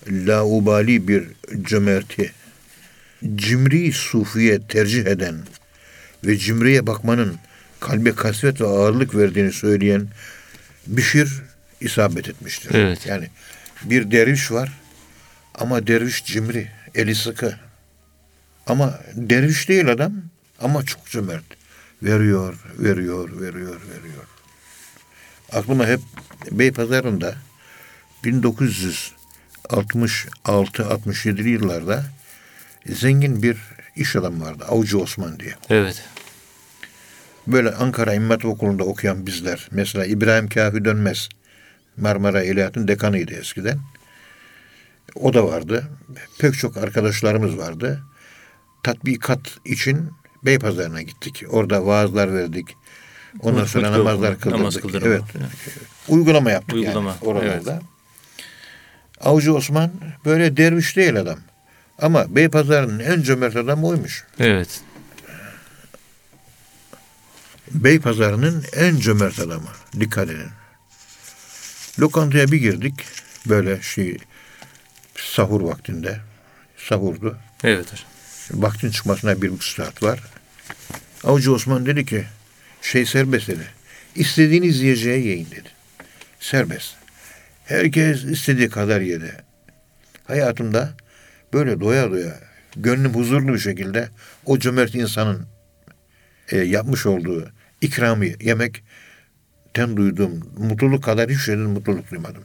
[0.09, 1.25] laubali bir
[1.63, 2.33] cömerti,
[3.35, 5.37] cimri sufiye tercih eden
[6.25, 7.37] ve cimriye bakmanın
[7.81, 10.09] kalbe kasvet ve ağırlık verdiğini söyleyen
[10.87, 11.43] Bişir
[11.81, 12.75] isabet etmiştir.
[12.75, 13.07] Evet.
[13.07, 13.29] Yani
[13.85, 14.73] bir derviş var
[15.55, 17.57] ama derviş cimri, eli sıkı.
[18.67, 20.13] Ama derviş değil adam
[20.61, 21.45] ama çok cömert.
[22.03, 24.25] Veriyor, veriyor, veriyor, veriyor.
[25.53, 26.01] Aklıma hep
[26.51, 27.35] Beypazarı'nda
[29.69, 32.05] 1966-67'li yıllarda
[32.87, 33.57] zengin bir
[33.97, 34.65] iş adamı vardı.
[34.69, 35.55] Avcı Osman diye.
[35.71, 36.03] Evet.
[37.47, 39.69] Böyle Ankara Hatip Okulu'nda okuyan bizler.
[39.71, 41.29] Mesela İbrahim Kafi Dönmez.
[41.97, 43.79] Marmara İlahiyat'ın dekanıydı eskiden.
[45.15, 45.85] O da vardı.
[46.39, 48.03] Pek çok arkadaşlarımız vardı.
[48.83, 50.11] Tatbikat için
[50.45, 51.43] Beypazarı'na gittik.
[51.49, 52.77] Orada vaazlar verdik.
[53.41, 54.59] Ondan sonra namazlar kıldırdık.
[54.59, 55.07] namaz kıldırma.
[55.07, 55.23] Evet.
[56.09, 57.83] Uygulama yaptık Uygulama, yani oralarda.
[59.21, 59.91] Avcı Osman
[60.25, 61.39] böyle derviş değil adam.
[61.99, 64.25] Ama Beypazarı'nın en cömert adamı oymuş.
[64.39, 64.81] Evet.
[67.71, 69.69] Beypazarı'nın en cömert adamı.
[70.01, 70.51] Dikkat edin.
[71.99, 72.95] Lokantaya bir girdik.
[73.47, 74.19] Böyle şey
[75.17, 76.21] sahur vaktinde.
[76.77, 77.39] Sahurdu.
[77.65, 77.87] Evet.
[78.51, 80.21] Vaktin çıkmasına bir buçuk saat var.
[81.25, 82.25] Avcı Osman dedi ki
[82.83, 83.67] şey serbest dedi.
[84.15, 85.69] İstediğiniz yiyeceği yiyin dedi.
[86.41, 86.95] Serbest.
[87.65, 89.33] Herkes istediği kadar yedi.
[90.25, 90.95] Hayatımda
[91.53, 92.41] böyle doya doya
[92.77, 94.09] gönlüm huzurlu bir şekilde
[94.47, 95.47] o cömert insanın
[96.49, 97.51] e, yapmış olduğu
[97.81, 102.45] ikramı yemekten duyduğum mutluluk kadar hiçbir şeyden mutluluk duymadım.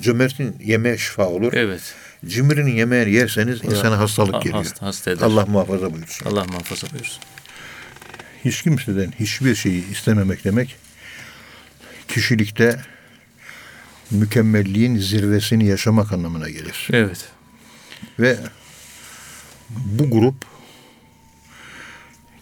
[0.00, 1.52] Cömertin yemeğe şifa olur.
[1.52, 1.94] Evet.
[2.26, 4.58] Cimrinin yemeğini yerseniz insana hastalık Ha- geliyor.
[4.64, 5.26] Hasta, hasta eder.
[5.26, 6.26] Allah muhafaza buyursun.
[6.26, 7.22] Allah muhafaza buyursun.
[8.44, 10.76] Hiç kimseden hiçbir şeyi istememek demek
[12.08, 12.80] kişilikte
[14.12, 16.88] mükemmelliğin zirvesini yaşamak anlamına gelir.
[16.92, 17.28] Evet.
[18.18, 18.36] Ve
[19.70, 20.34] bu grup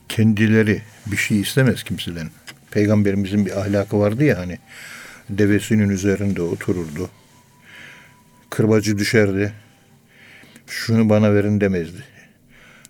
[0.08, 2.30] kendileri bir şey istemez kimseden.
[2.70, 4.58] Peygamberimizin bir ahlakı vardı ya hani
[5.30, 7.10] devesinin üzerinde otururdu.
[8.50, 9.52] Kırbacı düşerdi.
[10.66, 12.04] Şunu bana verin demezdi.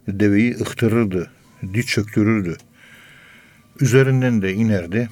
[0.09, 1.31] Deveyi ıhtırırdı.
[1.75, 2.57] Diç çöktürürdü.
[3.81, 5.09] Üzerinden de inerdi.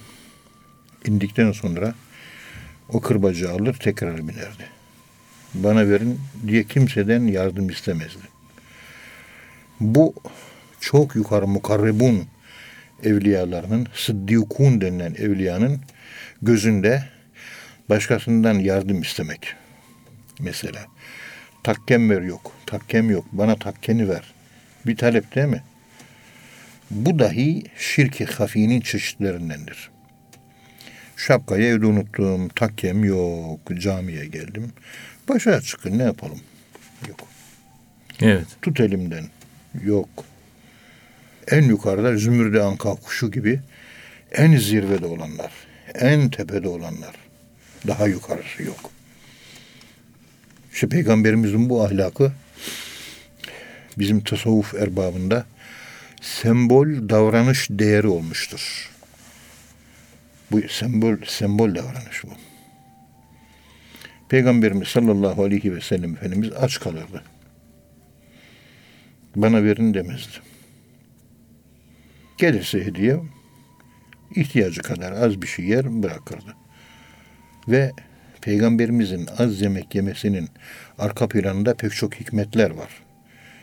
[1.07, 1.95] İndikten sonra
[2.93, 4.65] o kırbacı alır tekrar binerdi.
[5.55, 8.23] Bana verin diye kimseden yardım istemezdi.
[9.81, 10.15] Bu
[10.81, 12.27] çok yukarı mukarrebun
[13.03, 15.81] evliyalarının, sıddikun denilen evliyanın
[16.43, 17.05] gözünde
[17.89, 19.55] başkasından yardım istemek.
[20.41, 20.81] Mesela
[21.63, 24.35] takkem ver yok, takkem yok, bana takkeni ver.
[24.87, 25.63] Bir talep değil mi?
[26.91, 29.91] Bu dahi şirki hafinin çeşitlerindendir.
[31.19, 34.73] Şapkayı evde unuttum, takkem yok, camiye geldim.
[35.29, 36.41] Başa çıkın ne yapalım?
[37.09, 37.21] Yok.
[38.21, 38.47] Evet.
[38.63, 39.25] Tut elimden.
[39.85, 40.09] Yok.
[41.49, 43.61] En yukarıda zümrüde anka kuşu gibi
[44.33, 45.53] en zirvede olanlar,
[45.95, 47.15] en tepede olanlar.
[47.87, 48.91] Daha yukarısı yok.
[50.73, 52.33] İşte peygamberimizin bu ahlakı
[53.99, 55.47] bizim tasavvuf erbabında
[56.21, 58.91] sembol davranış değeri olmuştur.
[60.51, 62.29] Bu sembol sembol davranış bu.
[64.29, 67.23] Peygamberimiz sallallahu aleyhi ve sellem Efendimiz aç kalırdı.
[69.37, 70.39] Bana verin demezdi.
[72.39, 73.21] Gelirse hediye
[74.35, 76.57] ihtiyacı kadar az bir şey yer bırakırdı.
[77.69, 77.93] Ve
[78.41, 80.49] Peygamberimizin az yemek yemesinin
[80.99, 83.03] arka planında pek çok hikmetler var.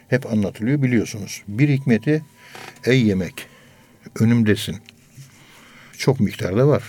[0.07, 1.43] Hep anlatılıyor biliyorsunuz.
[1.47, 2.23] Bir hikmeti
[2.85, 3.47] ey yemek
[4.19, 4.77] önümdesin.
[5.97, 6.83] Çok miktarda var.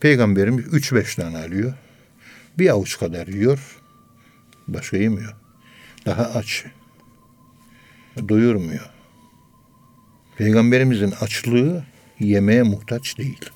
[0.00, 1.74] Peygamberimiz 3-5 tane alıyor.
[2.58, 3.76] Bir avuç kadar yiyor.
[4.68, 5.34] Başka yemiyor.
[6.06, 6.64] Daha aç.
[8.28, 8.90] Doyurmuyor.
[10.38, 11.84] Peygamberimizin açlığı
[12.20, 13.50] yemeğe muhtaç değil.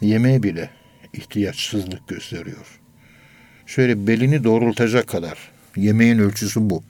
[0.00, 0.70] yemeğe bile
[1.12, 2.80] ihtiyaçsızlık gösteriyor.
[3.66, 5.38] Şöyle belini doğrultacak kadar.
[5.76, 6.82] Yemeğin ölçüsü bu.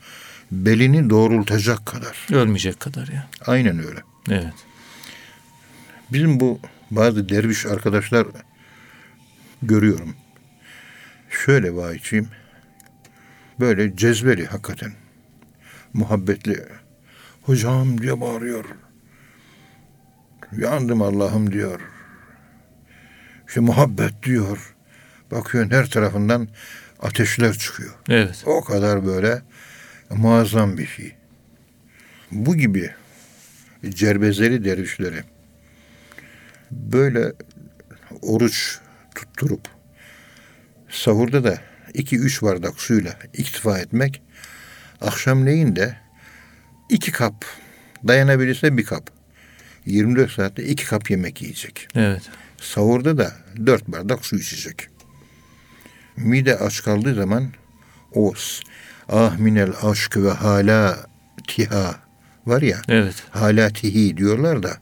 [0.50, 2.26] Belini doğrultacak kadar.
[2.32, 3.28] Ölmeyecek kadar ya.
[3.46, 4.00] Aynen öyle.
[4.30, 4.54] Evet.
[6.12, 8.26] Bizim bu bazı derviş arkadaşlar
[9.62, 10.14] görüyorum.
[11.30, 12.28] Şöyle vahiyçiyim.
[13.60, 14.92] Böyle cezbeli hakikaten.
[15.92, 16.64] Muhabbetli.
[17.42, 18.64] Hocam diye bağırıyor.
[20.58, 21.80] Yandım Allah'ım diyor.
[23.48, 24.74] İşte muhabbet diyor.
[25.30, 26.48] Bakıyorsun her tarafından
[27.00, 27.94] ateşler çıkıyor.
[28.08, 28.42] Evet.
[28.46, 29.42] O kadar böyle
[30.10, 31.16] muazzam bir şey.
[32.30, 32.90] Bu gibi
[33.88, 35.24] cerbezeli dervişleri
[36.74, 37.32] böyle
[38.22, 38.78] oruç
[39.14, 39.68] tutturup
[40.90, 41.58] sahurda da
[41.94, 44.22] iki üç bardak suyla iktifa etmek
[45.00, 45.96] akşamleyin de
[46.88, 47.44] iki kap
[48.08, 49.10] dayanabilirse bir kap
[49.86, 51.88] 24 saatte iki kap yemek yiyecek.
[51.94, 52.22] Evet.
[52.60, 53.32] Sahurda da
[53.66, 54.88] dört bardak su içecek.
[56.16, 57.52] Mide aç kaldığı zaman
[58.14, 58.34] o
[59.08, 61.06] ah minel aşk ve hala
[61.48, 61.94] tiha
[62.46, 63.14] var ya Evet.
[63.30, 64.76] hala tihi diyorlar da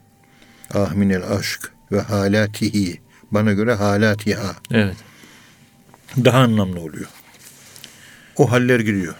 [0.74, 3.00] ah minel aşk ve hala tihi
[3.31, 4.96] bana göre hala tiha Evet.
[6.24, 7.09] daha anlamlı oluyor.
[8.37, 9.14] O haller gidiyor.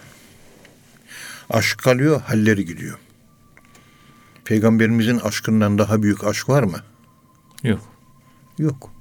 [1.51, 2.99] Aşk kalıyor, halleri gidiyor.
[4.45, 6.81] Peygamberimizin aşkından daha büyük aşk var mı?
[7.63, 7.93] Yok.
[8.59, 8.93] Yok.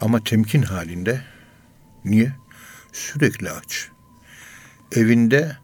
[0.00, 1.24] Ama temkin halinde
[2.04, 2.32] niye?
[2.92, 3.88] Sürekli aç.
[4.92, 5.56] Evinde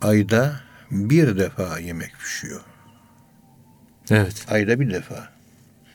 [0.00, 2.60] ayda bir defa yemek pişiyor.
[4.10, 4.46] Evet.
[4.48, 5.37] Ayda bir defa.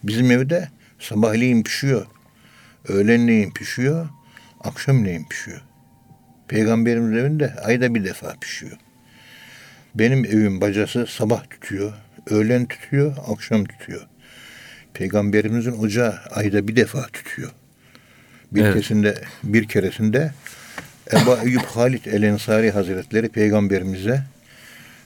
[0.04, 2.06] Bizim evde sabahleyin pişiyor.
[2.88, 4.10] Öğlenleyin pişiyor.
[4.62, 5.62] Akşamleyin pişiyor.
[6.48, 8.78] Peygamberimiz evinde ayda bir defa pişiyor.
[9.96, 11.94] Benim evim bacası sabah tutuyor.
[12.30, 14.08] Öğlen tutuyor, akşam tutuyor.
[14.94, 17.52] Peygamberimizin ocağı ayda bir defa tutuyor.
[18.52, 18.74] Bir Evet.
[18.74, 20.32] keresinde, bir keresinde
[21.14, 24.24] Ebu Eyyub Halit El Ensari Hazretleri peygamberimize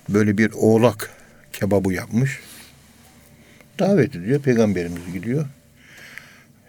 [0.10, 1.10] böyle bir oğlak
[1.54, 2.40] kebabı yapmış.
[3.80, 4.42] Davet ediyor.
[4.42, 5.46] Peygamberimiz gidiyor.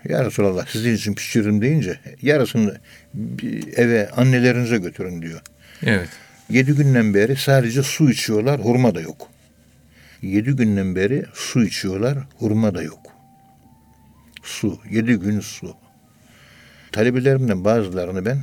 [0.04, 2.78] Ya Resulallah sizin için pişiririm deyince yarısını
[3.76, 5.40] eve annelerinize götürün diyor.
[5.82, 6.08] Evet.
[6.50, 9.28] Yedi günden beri sadece su içiyorlar, hurma da yok.
[10.22, 13.00] Yedi günden beri su içiyorlar, hurma da yok.
[14.42, 15.74] Su, yedi gün su.
[16.92, 18.38] Talebelerimden bazılarını ben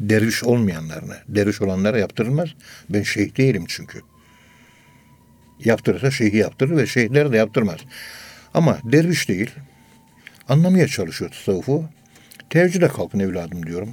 [0.00, 2.48] derviş olmayanlarını, derviş olanlara yaptırılmaz.
[2.90, 4.00] Ben şeyh değilim çünkü.
[5.64, 7.80] Yaptırırsa şeyhi yaptırır ve şeyhler de yaptırmaz.
[8.54, 9.50] Ama derviş değil,
[10.48, 11.84] anlamaya çalışıyor tasavvufu.
[12.50, 13.90] Teheccüde kalkın evladım diyorum.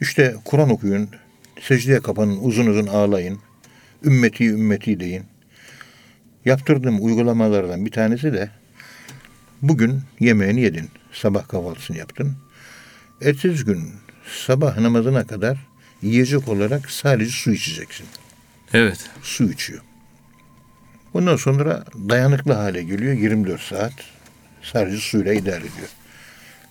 [0.00, 1.08] İşte Kur'an okuyun,
[1.60, 3.38] secdeye kapanın, uzun uzun ağlayın,
[4.04, 5.22] ümmeti ümmeti deyin.
[6.44, 8.50] Yaptırdığım uygulamalardan bir tanesi de
[9.62, 12.36] bugün yemeğini yedin, sabah kahvaltısını yaptın.
[13.22, 13.92] Ertesi gün
[14.46, 15.58] sabah namazına kadar
[16.02, 18.06] yiyecek olarak sadece su içeceksin.
[18.74, 19.10] Evet.
[19.22, 19.82] Su içiyor.
[21.14, 23.92] Ondan sonra dayanıklı hale geliyor 24 saat.
[24.62, 25.88] Sadece suyla idare ediyor.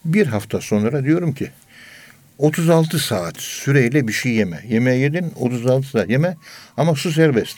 [0.05, 1.51] Bir hafta sonra diyorum ki
[2.37, 4.63] 36 saat süreyle bir şey yeme.
[4.67, 6.37] Yemeği yedin 36 saat yeme
[6.77, 7.57] ama su serbest.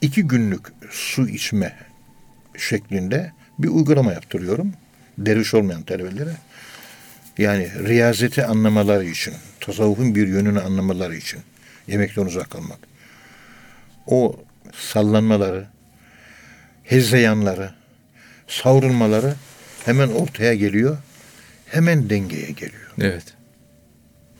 [0.00, 1.76] İki günlük su içme
[2.56, 4.72] şeklinde bir uygulama yaptırıyorum.
[5.18, 6.36] Derviş olmayan talebelere.
[7.38, 11.40] Yani riyazeti anlamaları için, tasavvufun bir yönünü anlamaları için
[11.86, 12.78] yemekten uzak kalmak.
[14.06, 14.36] O
[14.74, 15.66] sallanmaları,
[16.82, 17.70] hezeyanları,
[18.48, 19.34] savrulmaları
[19.84, 20.98] hemen ortaya geliyor.
[21.66, 22.90] Hemen dengeye geliyor.
[23.00, 23.24] Evet.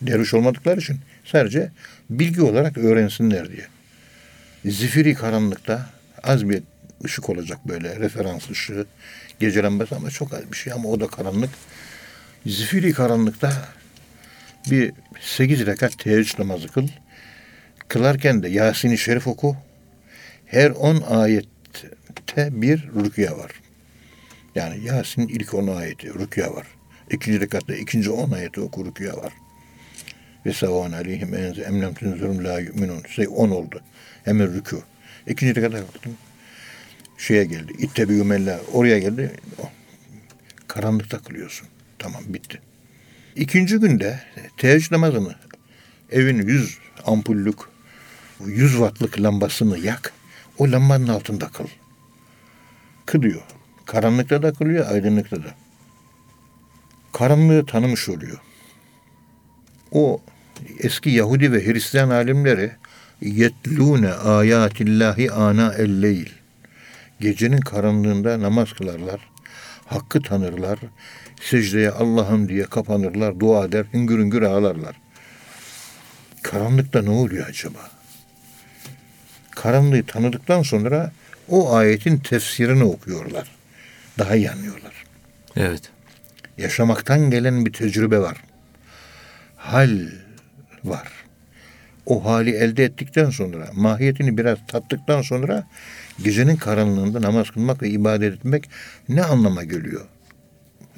[0.01, 1.71] Derviş olmadıkları için sadece
[2.11, 3.67] bilgi olarak öğrensinler diye.
[4.65, 5.91] Zifiri karanlıkta
[6.23, 6.63] az bir
[7.05, 8.87] ışık olacak böyle referans ışığı.
[9.41, 11.51] Gece lambası ama çok az bir şey ama o da karanlık.
[12.47, 13.69] Zifiri karanlıkta
[14.71, 16.89] bir sekiz rekat teheccüd namazı kıl.
[17.89, 19.57] Kılarken de Yasin-i Şerif oku.
[20.53, 23.51] Her on ayette bir rüküya var.
[24.55, 26.67] Yani Yasin'in ilk on ayeti rüküya var.
[27.11, 29.33] İkinci rekatta ikinci on ayeti oku rüküya var.
[30.47, 33.03] Ve savan aleyhim enze emlem tunzurum la yu'minun.
[33.09, 33.81] Şey on oldu.
[34.25, 34.79] Hemen rükû.
[35.27, 36.13] İkinci rekata kalktım.
[37.19, 37.73] Şeye geldi.
[37.79, 38.61] İttebiyu mella.
[38.73, 39.31] Oraya geldi.
[39.59, 39.71] Oh.
[40.69, 41.69] Karanlıkta kılıyorsun.
[41.99, 42.61] Tamam bitti.
[43.37, 44.21] İkinci günde
[44.57, 45.35] teheccüd namazını
[46.11, 47.59] evin yüz ampullük,
[48.47, 50.13] yüz wattlık lambasını yak.
[50.59, 51.67] O lambanın altında kıl.
[53.07, 53.43] Kılıyor.
[53.87, 55.55] Karanlıkta da kılıyor, aydınlıkta da.
[57.13, 58.39] Karanlığı tanımış oluyor.
[59.93, 60.21] O
[60.79, 62.73] eski Yahudi ve Hristiyan alimleri
[63.21, 66.29] yetlûne âyâtillâhi âna el-leyl.
[67.21, 69.21] Gecenin karanlığında namaz kılarlar.
[69.87, 70.79] Hakkı tanırlar.
[71.41, 74.97] Secdeye Allah'ım diye kapanırlar, dua eder, hüngür hüngür ağlarlar.
[76.43, 78.02] Karanlıkta ne oluyor acaba?
[79.55, 81.13] Karanlığı tanıdıktan sonra
[81.49, 83.49] o ayetin tefsirini okuyorlar.
[84.19, 85.05] Daha iyi anlıyorlar.
[85.57, 85.83] Evet.
[86.59, 88.37] Yaşamaktan gelen bir tecrübe var.
[89.57, 89.99] Hal
[90.85, 91.09] var.
[92.07, 95.67] O hali elde ettikten sonra, mahiyetini biraz tattıktan sonra
[96.23, 98.71] gecenin karanlığında namaz kılmak ve ibadet etmek
[99.09, 100.07] ne anlama geliyor?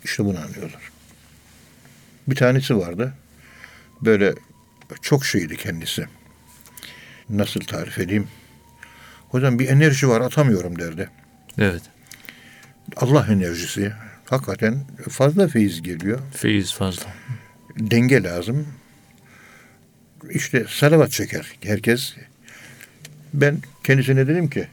[0.04, 0.82] İşte bunu anlıyorlar.
[2.28, 3.14] Bir tanesi vardı.
[4.02, 4.34] Böyle
[5.02, 6.06] çok şeydi kendisi.
[7.28, 8.28] Nasıl tarif edeyim?
[9.34, 11.10] Hocam bir enerji var atamıyorum derdi.
[11.58, 11.82] Evet.
[12.96, 13.92] Allah enerjisi.
[14.24, 16.18] Hakikaten fazla feyiz geliyor.
[16.36, 17.06] Feyiz fazla.
[17.78, 18.66] Denge lazım.
[20.30, 22.14] İşte salavat çeker herkes.
[23.34, 24.68] Ben kendisine dedim ki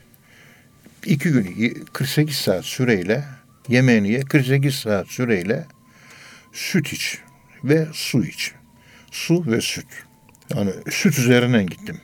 [1.05, 3.23] iki gün 48 saat süreyle
[3.67, 5.65] yemeğini ye 48 saat süreyle
[6.53, 7.19] süt iç
[7.63, 8.51] ve su iç.
[9.11, 9.87] Su ve süt.
[10.55, 12.01] Yani süt üzerinden gittim.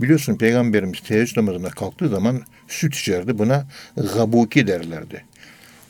[0.00, 3.38] Biliyorsun Peygamberimiz teheccüd namazına kalktığı zaman süt içerdi.
[3.38, 5.24] Buna gabuki derlerdi.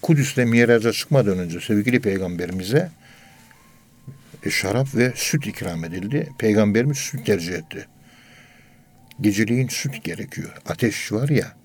[0.02, 2.90] Kudüs'te miraca çıkmadan önce sevgili peygamberimize
[4.44, 6.28] e, şarap ve süt ikram edildi.
[6.38, 7.86] Peygamberimiz süt tercih etti.
[9.20, 10.52] Geceliğin süt gerekiyor.
[10.66, 11.56] Ateş var ya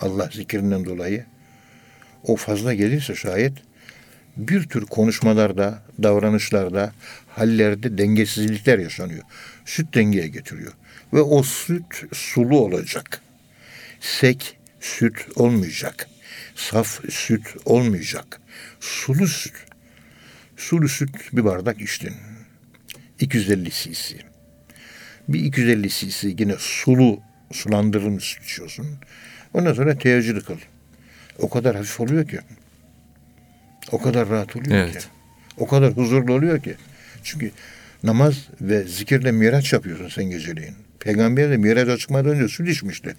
[0.00, 1.24] Allah zikrinden dolayı
[2.24, 3.52] o fazla gelirse şayet
[4.36, 6.92] bir tür konuşmalarda, davranışlarda,
[7.28, 9.22] hallerde dengesizlikler yaşanıyor.
[9.64, 10.72] Süt dengeye getiriyor.
[11.12, 13.22] Ve o süt sulu olacak.
[14.00, 16.08] Sek süt olmayacak.
[16.54, 18.40] Saf süt olmayacak.
[18.80, 19.54] Sulu süt.
[20.56, 22.14] Sulu süt bir bardak içtin.
[23.20, 24.16] 250 cc.
[25.28, 27.20] Bir 250 cc yine sulu
[27.52, 28.86] sulandırılmış süt içiyorsun.
[29.54, 30.58] Ondan sonra teheccüd kıl.
[31.38, 32.40] O kadar hafif oluyor ki.
[33.92, 34.92] O kadar rahat oluyor Evet.
[34.98, 35.04] ki.
[35.58, 36.74] O kadar huzurlu oluyor ki.
[37.22, 37.50] Çünkü
[38.02, 40.74] namaz ve zikirle miraç yapıyorsun sen geceleyin.
[41.00, 43.16] Peygamber de miraca çıkmadan önce süt içmişti.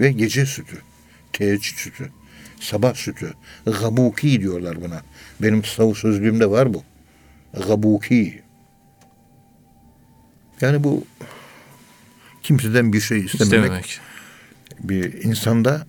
[0.00, 0.76] Ve gece sütü,
[1.32, 2.10] teheccüd sütü,
[2.60, 3.34] sabah sütü,
[3.66, 5.02] gabuki diyorlar buna.
[5.42, 6.84] Benim tasavvuf sözlüğümde var bu.
[7.66, 8.42] Gabuki.
[10.60, 11.04] Yani bu
[12.42, 14.00] kimseden bir şey istememek, İstememek.
[14.80, 15.86] bir insanda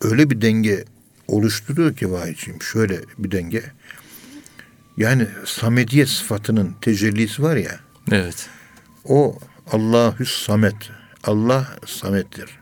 [0.00, 0.84] öyle bir denge
[1.28, 2.62] oluşturuyor ki vahiyciğim.
[2.62, 3.62] Şöyle bir denge.
[4.96, 7.80] Yani samediyet sıfatının tecellisi var ya.
[8.12, 8.48] Evet.
[9.04, 9.38] O
[9.72, 10.76] Allahü Samet.
[11.24, 12.58] Allah Samet'tir.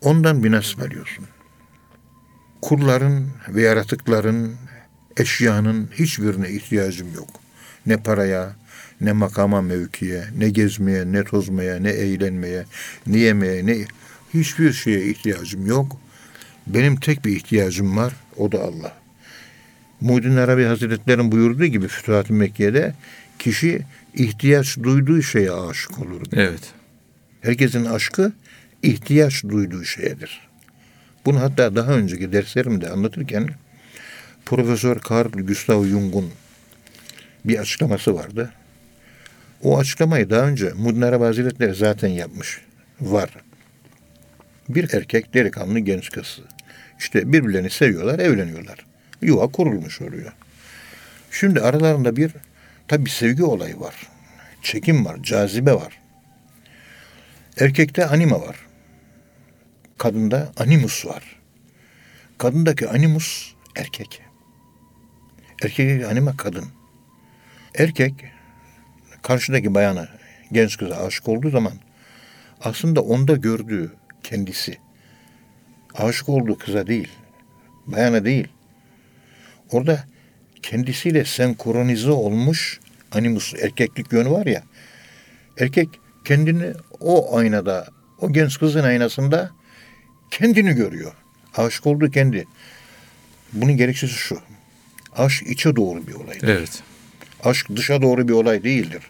[0.00, 1.24] Ondan bir nasip alıyorsun.
[2.62, 4.56] Kulların ve yaratıkların,
[5.16, 7.28] eşyanın hiçbirine ihtiyacım yok.
[7.86, 8.56] Ne paraya,
[9.00, 12.64] ne makama mevkiye, ne gezmeye, ne tozmaya, ne eğlenmeye,
[13.06, 13.76] ne yemeye, ne
[14.34, 15.96] hiçbir şeye ihtiyacım yok.
[16.68, 18.92] Benim tek bir ihtiyacım var, o da Allah.
[20.00, 22.94] Muhyiddin Arabi Hazretleri'nin buyurduğu gibi Fütuhat-ı Mekke'de
[23.38, 23.82] kişi
[24.14, 26.22] ihtiyaç duyduğu şeye aşık olur.
[26.32, 26.60] Evet.
[27.40, 28.32] Herkesin aşkı
[28.82, 30.48] ihtiyaç duyduğu şeyedir.
[31.26, 33.48] Bunu hatta daha önceki derslerimde anlatırken
[34.46, 36.30] Profesör Carl Gustav Jung'un
[37.44, 38.52] bir açıklaması vardı.
[39.62, 42.60] O açıklamayı daha önce Muhyiddin Arabi Hazretleri zaten yapmış.
[43.00, 43.30] Var.
[44.68, 46.40] Bir erkek delikanlı genç kız.
[46.98, 48.86] İşte birbirlerini seviyorlar, evleniyorlar.
[49.22, 50.32] Yuva kurulmuş oluyor.
[51.30, 52.32] Şimdi aralarında bir
[52.88, 53.94] tabi sevgi olayı var.
[54.62, 56.00] Çekim var, cazibe var.
[57.60, 58.56] Erkekte anima var.
[59.98, 61.36] Kadında animus var.
[62.38, 64.22] Kadındaki animus erkek.
[65.62, 66.64] Erkekteki anima kadın.
[67.74, 68.12] Erkek
[69.22, 70.08] karşıdaki bayana,
[70.52, 71.72] genç kıza aşık olduğu zaman
[72.60, 74.78] aslında onda gördüğü kendisi.
[75.98, 77.08] Aşık olduğu kıza değil,
[77.86, 78.48] bayana değil.
[79.70, 80.04] Orada
[80.62, 82.80] kendisiyle senkronize olmuş
[83.12, 84.62] animus, erkeklik yönü var ya.
[85.58, 85.88] Erkek
[86.24, 87.88] kendini o aynada,
[88.20, 89.50] o genç kızın aynasında
[90.30, 91.12] kendini görüyor.
[91.56, 92.46] Aşık olduğu kendi.
[93.52, 94.40] Bunun gerekçesi şu.
[95.16, 96.48] Aşk içe doğru bir olaydır.
[96.48, 96.82] Evet.
[97.44, 99.02] Aşk dışa doğru bir olay değildir.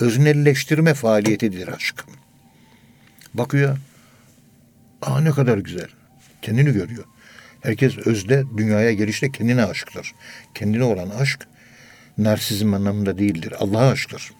[0.00, 2.04] Öznelleştirme faaliyetidir aşk.
[3.34, 3.78] Bakıyor.
[5.02, 5.88] Aa ne kadar güzel.
[6.42, 7.04] Kendini görüyor.
[7.60, 10.14] Herkes özde dünyaya gelişte kendine aşıktır.
[10.54, 11.40] Kendine olan aşk
[12.18, 13.54] narsizm anlamında değildir.
[13.58, 14.32] Allah'a aşktır.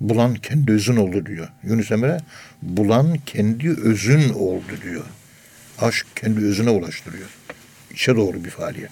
[0.00, 1.48] Bulan kendi özün oldu diyor.
[1.62, 2.20] Yunus Emre
[2.62, 5.04] bulan kendi özün oldu diyor.
[5.78, 7.28] Aşk kendi özüne ulaştırıyor.
[7.90, 8.90] İçe doğru bir faaliyet.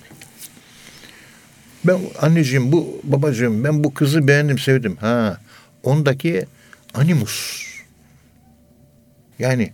[1.84, 4.96] Ben anneciğim bu babacığım ben bu kızı beğendim sevdim.
[4.96, 5.40] Ha
[5.82, 6.46] ondaki
[6.94, 7.66] animus
[9.38, 9.72] yani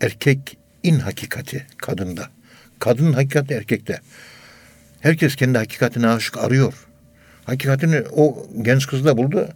[0.00, 2.28] erkek in hakikati kadında.
[2.78, 4.00] Kadının hakikati erkekte.
[5.00, 6.86] Herkes kendi hakikatine aşık arıyor.
[7.44, 9.48] Hakikatini o genç kızda buldu.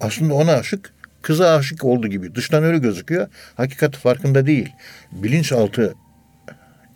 [0.00, 2.34] Aslında ona aşık, kıza aşık oldu gibi.
[2.34, 3.28] Dıştan öyle gözüküyor.
[3.56, 4.68] Hakikat farkında değil.
[5.12, 5.94] Bilinçaltı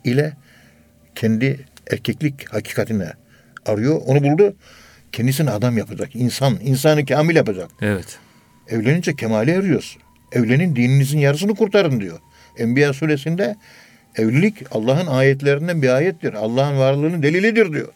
[0.03, 0.33] ile
[1.15, 3.13] kendi erkeklik hakikatine
[3.65, 4.01] arıyor.
[4.05, 4.55] Onu buldu.
[5.11, 6.15] Kendisini adam yapacak.
[6.15, 7.69] insan, insanı kamil yapacak.
[7.81, 8.19] Evet.
[8.67, 9.97] Evlenince kemale eriyoruz.
[10.31, 12.19] Evlenin dininizin yarısını kurtarın diyor.
[12.57, 13.55] Enbiya suresinde
[14.15, 16.33] evlilik Allah'ın ayetlerinden bir ayettir.
[16.33, 17.87] Allah'ın varlığının delilidir diyor.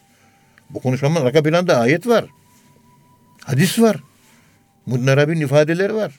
[0.70, 2.24] Bu konuşmanın arka planda ayet var.
[3.44, 3.96] Hadis var.
[4.86, 6.18] Munnarab'in ifadeleri var.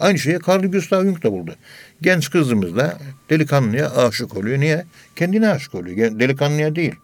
[0.00, 1.56] Aynı şeyi Carl Gustav Jung da buldu.
[2.02, 2.98] Genç kızımızla
[3.30, 4.60] delikanlıya aşık oluyor.
[4.60, 4.84] Niye?
[5.16, 6.18] Kendine aşık oluyor.
[6.20, 6.94] Delikanlıya değil.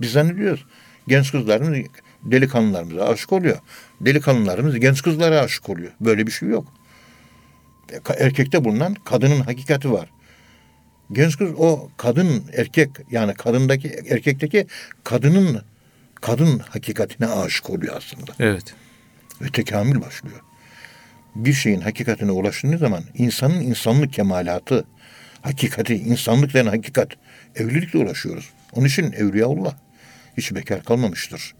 [0.00, 0.66] Biz zannediyoruz.
[1.08, 1.78] Genç kızlarımız
[2.22, 3.58] delikanlılarımıza aşık oluyor.
[4.00, 5.92] Delikanlılarımız genç kızlara aşık oluyor.
[6.00, 6.81] Böyle bir şey yok.
[8.18, 10.08] Erkekte bulunan kadının hakikati var.
[11.12, 14.66] Genç kız o kadın erkek yani kadındaki erkekteki
[15.04, 15.62] kadının
[16.14, 18.74] kadın hakikatine aşık oluyor aslında Evet.
[19.42, 20.40] ve tekamül başlıyor.
[21.34, 24.84] Bir şeyin hakikatine ulaştığı zaman insanın insanlık kemalatı,
[25.42, 27.08] hakikati, insanlık denen hakikat
[27.56, 28.50] evlilikle ulaşıyoruz.
[28.72, 29.74] Onun için Evliyaullah
[30.36, 31.54] hiç bekar kalmamıştır.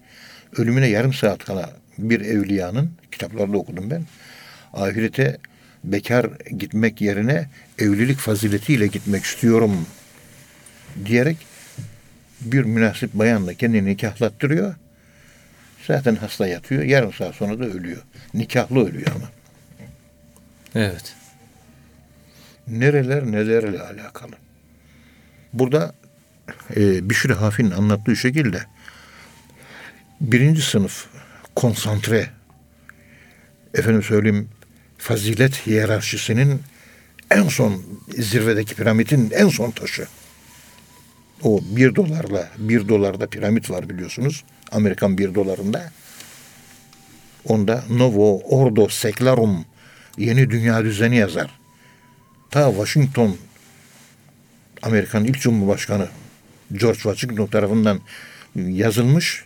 [0.56, 4.04] Ölümüne yarım saat kala bir evliyanın kitaplarda okudum ben.
[4.72, 5.38] Ahirete
[5.84, 6.26] bekar
[6.58, 9.86] gitmek yerine evlilik faziletiyle gitmek istiyorum
[11.04, 11.36] diyerek
[12.40, 14.74] bir münasip bayanla kendini nikahlattırıyor.
[15.86, 16.82] Zaten hasta yatıyor.
[16.82, 18.02] Yarım saat sonra da ölüyor.
[18.34, 19.30] Nikahlı ölüyor ama.
[20.74, 21.14] Evet.
[22.68, 24.32] Nereler nelerle alakalı.
[25.52, 25.94] Burada
[26.76, 28.62] e, Bişir Hafi'nin anlattığı şekilde
[30.20, 31.06] birinci sınıf
[31.56, 32.30] konsantre
[33.74, 34.48] efendim söyleyeyim
[35.02, 36.60] fazilet hiyerarşisinin
[37.30, 37.82] en son
[38.18, 40.06] zirvedeki piramidin en son taşı.
[41.42, 44.44] O bir dolarla bir dolarda piramit var biliyorsunuz.
[44.72, 45.90] Amerikan bir dolarında.
[47.44, 49.64] Onda Novo Ordo Seclarum
[50.18, 51.50] yeni dünya düzeni yazar.
[52.50, 53.36] Ta Washington
[54.82, 56.08] Amerikan ilk Cumhurbaşkanı
[56.72, 58.00] George Washington tarafından
[58.56, 59.44] yazılmış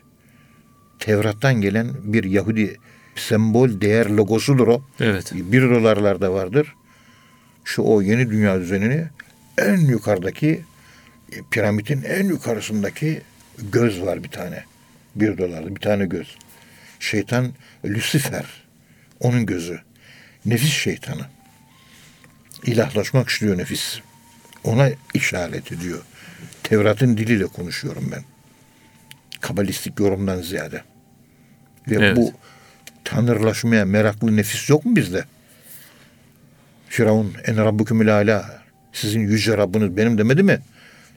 [0.98, 2.76] Tevrat'tan gelen bir Yahudi
[3.20, 4.82] sembol değer logosudur o.
[5.00, 5.32] Evet.
[5.34, 6.74] Bir dolarlarda vardır.
[7.64, 9.04] Şu o yeni dünya düzenini
[9.58, 10.64] en yukarıdaki
[11.32, 13.22] e, piramidin en yukarısındaki
[13.72, 14.64] göz var bir tane.
[15.14, 16.36] Bir dolarda bir tane göz.
[17.00, 17.52] Şeytan
[17.84, 18.44] Lucifer.
[19.20, 19.80] Onun gözü.
[20.46, 21.26] Nefis şeytanı.
[22.64, 24.00] İlahlaşmak istiyor nefis.
[24.64, 26.02] Ona işaret ediyor.
[26.62, 28.22] Tevrat'ın diliyle konuşuyorum ben.
[29.40, 30.82] Kabalistik yorumdan ziyade.
[31.88, 32.16] Ve Evet.
[32.16, 32.32] bu
[33.06, 35.24] tanrılaşmaya meraklı nefis yok mu bizde?
[36.88, 38.62] Firavun en rabbukumul ala.
[38.92, 40.58] Sizin yüce Rabbiniz benim demedi mi?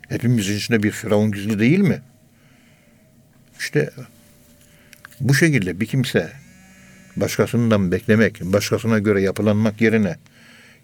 [0.10, 2.02] Hepimizin içinde bir Firavun gizli değil mi?
[3.60, 3.90] İşte
[5.20, 6.32] bu şekilde bir kimse
[7.16, 10.16] başkasından beklemek, başkasına göre yapılanmak yerine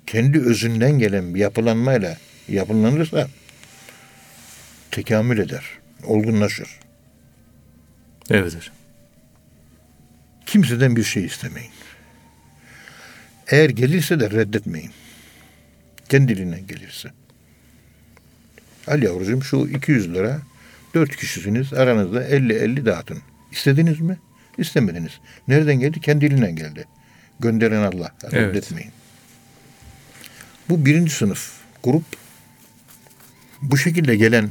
[0.08, 3.28] kendi özünden gelen bir yapılanmayla yapılanırsa
[4.92, 5.66] tekamül eder,
[6.04, 6.80] olgunlaşır.
[8.30, 8.75] Evet hocam.
[10.46, 11.72] Kimseden bir şey istemeyin.
[13.48, 14.92] Eğer gelirse de reddetmeyin.
[16.10, 17.12] Kendiliğinden gelirse.
[18.88, 20.42] Al yavrucuğum şu 200 lira
[20.94, 23.22] dört kişisiniz aranızda 50-50 dağıtın.
[23.52, 24.18] İstediniz mi?
[24.58, 25.12] İstemediniz.
[25.48, 26.02] Nereden geldi?
[26.02, 26.86] Kendiliğinden geldi.
[27.40, 28.16] Gönderen Allah.
[28.24, 28.34] Evet.
[28.34, 28.92] Reddetmeyin.
[30.70, 32.04] Bu birinci sınıf grup
[33.62, 34.50] bu şekilde gelen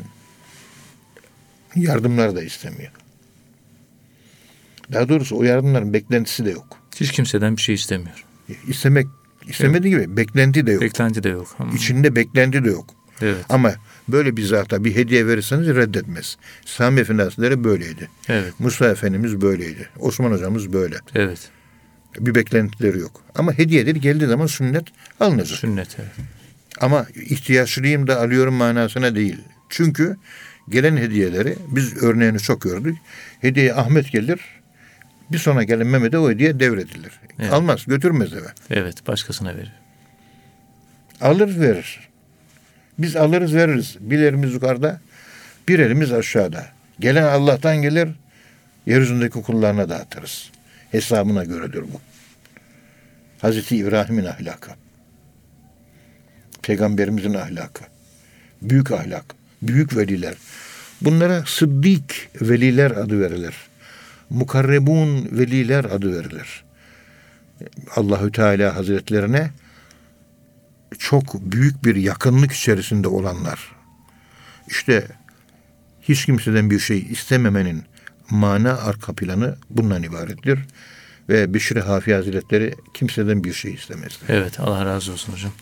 [1.77, 2.93] yardımlar da istemiyor.
[4.93, 6.67] Daha doğrusu o yardımların beklentisi de yok.
[6.97, 8.25] Hiç kimseden bir şey istemiyor.
[8.69, 9.07] İstemek
[9.49, 10.83] istemediği gibi beklenti de yok.
[10.83, 11.57] Beklenti de yok.
[11.59, 12.87] Ama, İçinde beklenti de yok.
[13.23, 13.45] evet.
[13.49, 13.73] Ama
[14.09, 16.37] böyle bir zata bir hediye verirseniz reddetmez.
[16.65, 18.09] Sami Efendi Hazretleri böyleydi.
[18.29, 18.53] Evet.
[18.59, 19.89] Musa Efendimiz böyleydi.
[19.99, 20.97] Osman Hocamız böyle.
[21.15, 21.39] Evet.
[22.19, 23.21] Bir beklentileri yok.
[23.35, 24.85] Ama hediyeleri geldiği zaman sünnet
[25.21, 25.59] alınacak.
[25.59, 25.97] Sünnet.
[26.01, 26.11] Evet.
[26.81, 29.39] Ama ihtiyaçlıyım da alıyorum manasına değil.
[29.69, 30.17] Çünkü
[30.69, 32.97] gelen hediyeleri biz örneğini çok gördük.
[33.41, 34.41] Hediye Ahmet gelir.
[35.33, 37.21] Bir sonra gelen Mehmet'e o hediye devredilir.
[37.39, 37.53] Evet.
[37.53, 38.49] Almaz götürmez eve.
[38.71, 39.07] Evet.
[39.07, 39.73] Başkasına verir.
[41.21, 42.09] Alır verir.
[42.99, 43.97] Biz alırız veririz.
[44.01, 45.01] Bir elimiz yukarıda,
[45.69, 46.67] bir elimiz aşağıda.
[47.01, 48.09] Gelen Allah'tan gelir,
[48.87, 50.51] yeryüzündeki kullarına dağıtırız.
[50.91, 52.01] Hesabına göredir bu.
[53.41, 54.71] Hazreti İbrahim'in ahlakı.
[56.63, 57.85] Peygamberimizin ahlakı.
[58.63, 59.25] Büyük ahlak.
[59.63, 60.35] Büyük veliler.
[61.01, 63.55] Bunlara sıddık veliler adı verilir.
[64.35, 66.65] Mukarrebun veliler adı verilir.
[67.97, 69.51] Allahü Teala Hazretlerine
[70.99, 73.73] çok büyük bir yakınlık içerisinde olanlar.
[74.69, 75.07] İşte
[76.03, 77.83] hiç kimseden bir şey istememenin
[78.31, 80.59] mana arka planı bundan ibarettir.
[81.29, 84.25] Ve Bişri Hafi Hazretleri kimseden bir şey istemezdi.
[84.29, 85.53] Evet Allah razı olsun hocam.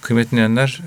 [0.00, 0.82] Kıymetli dinleyenler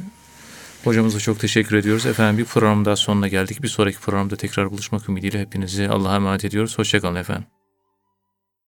[0.83, 2.05] hocamıza çok teşekkür ediyoruz.
[2.05, 3.63] Efendim bir program daha sonuna geldik.
[3.63, 6.77] Bir sonraki programda tekrar buluşmak ümidiyle hepinizi Allah'a emanet ediyoruz.
[6.77, 7.60] Hoşçakalın efendim.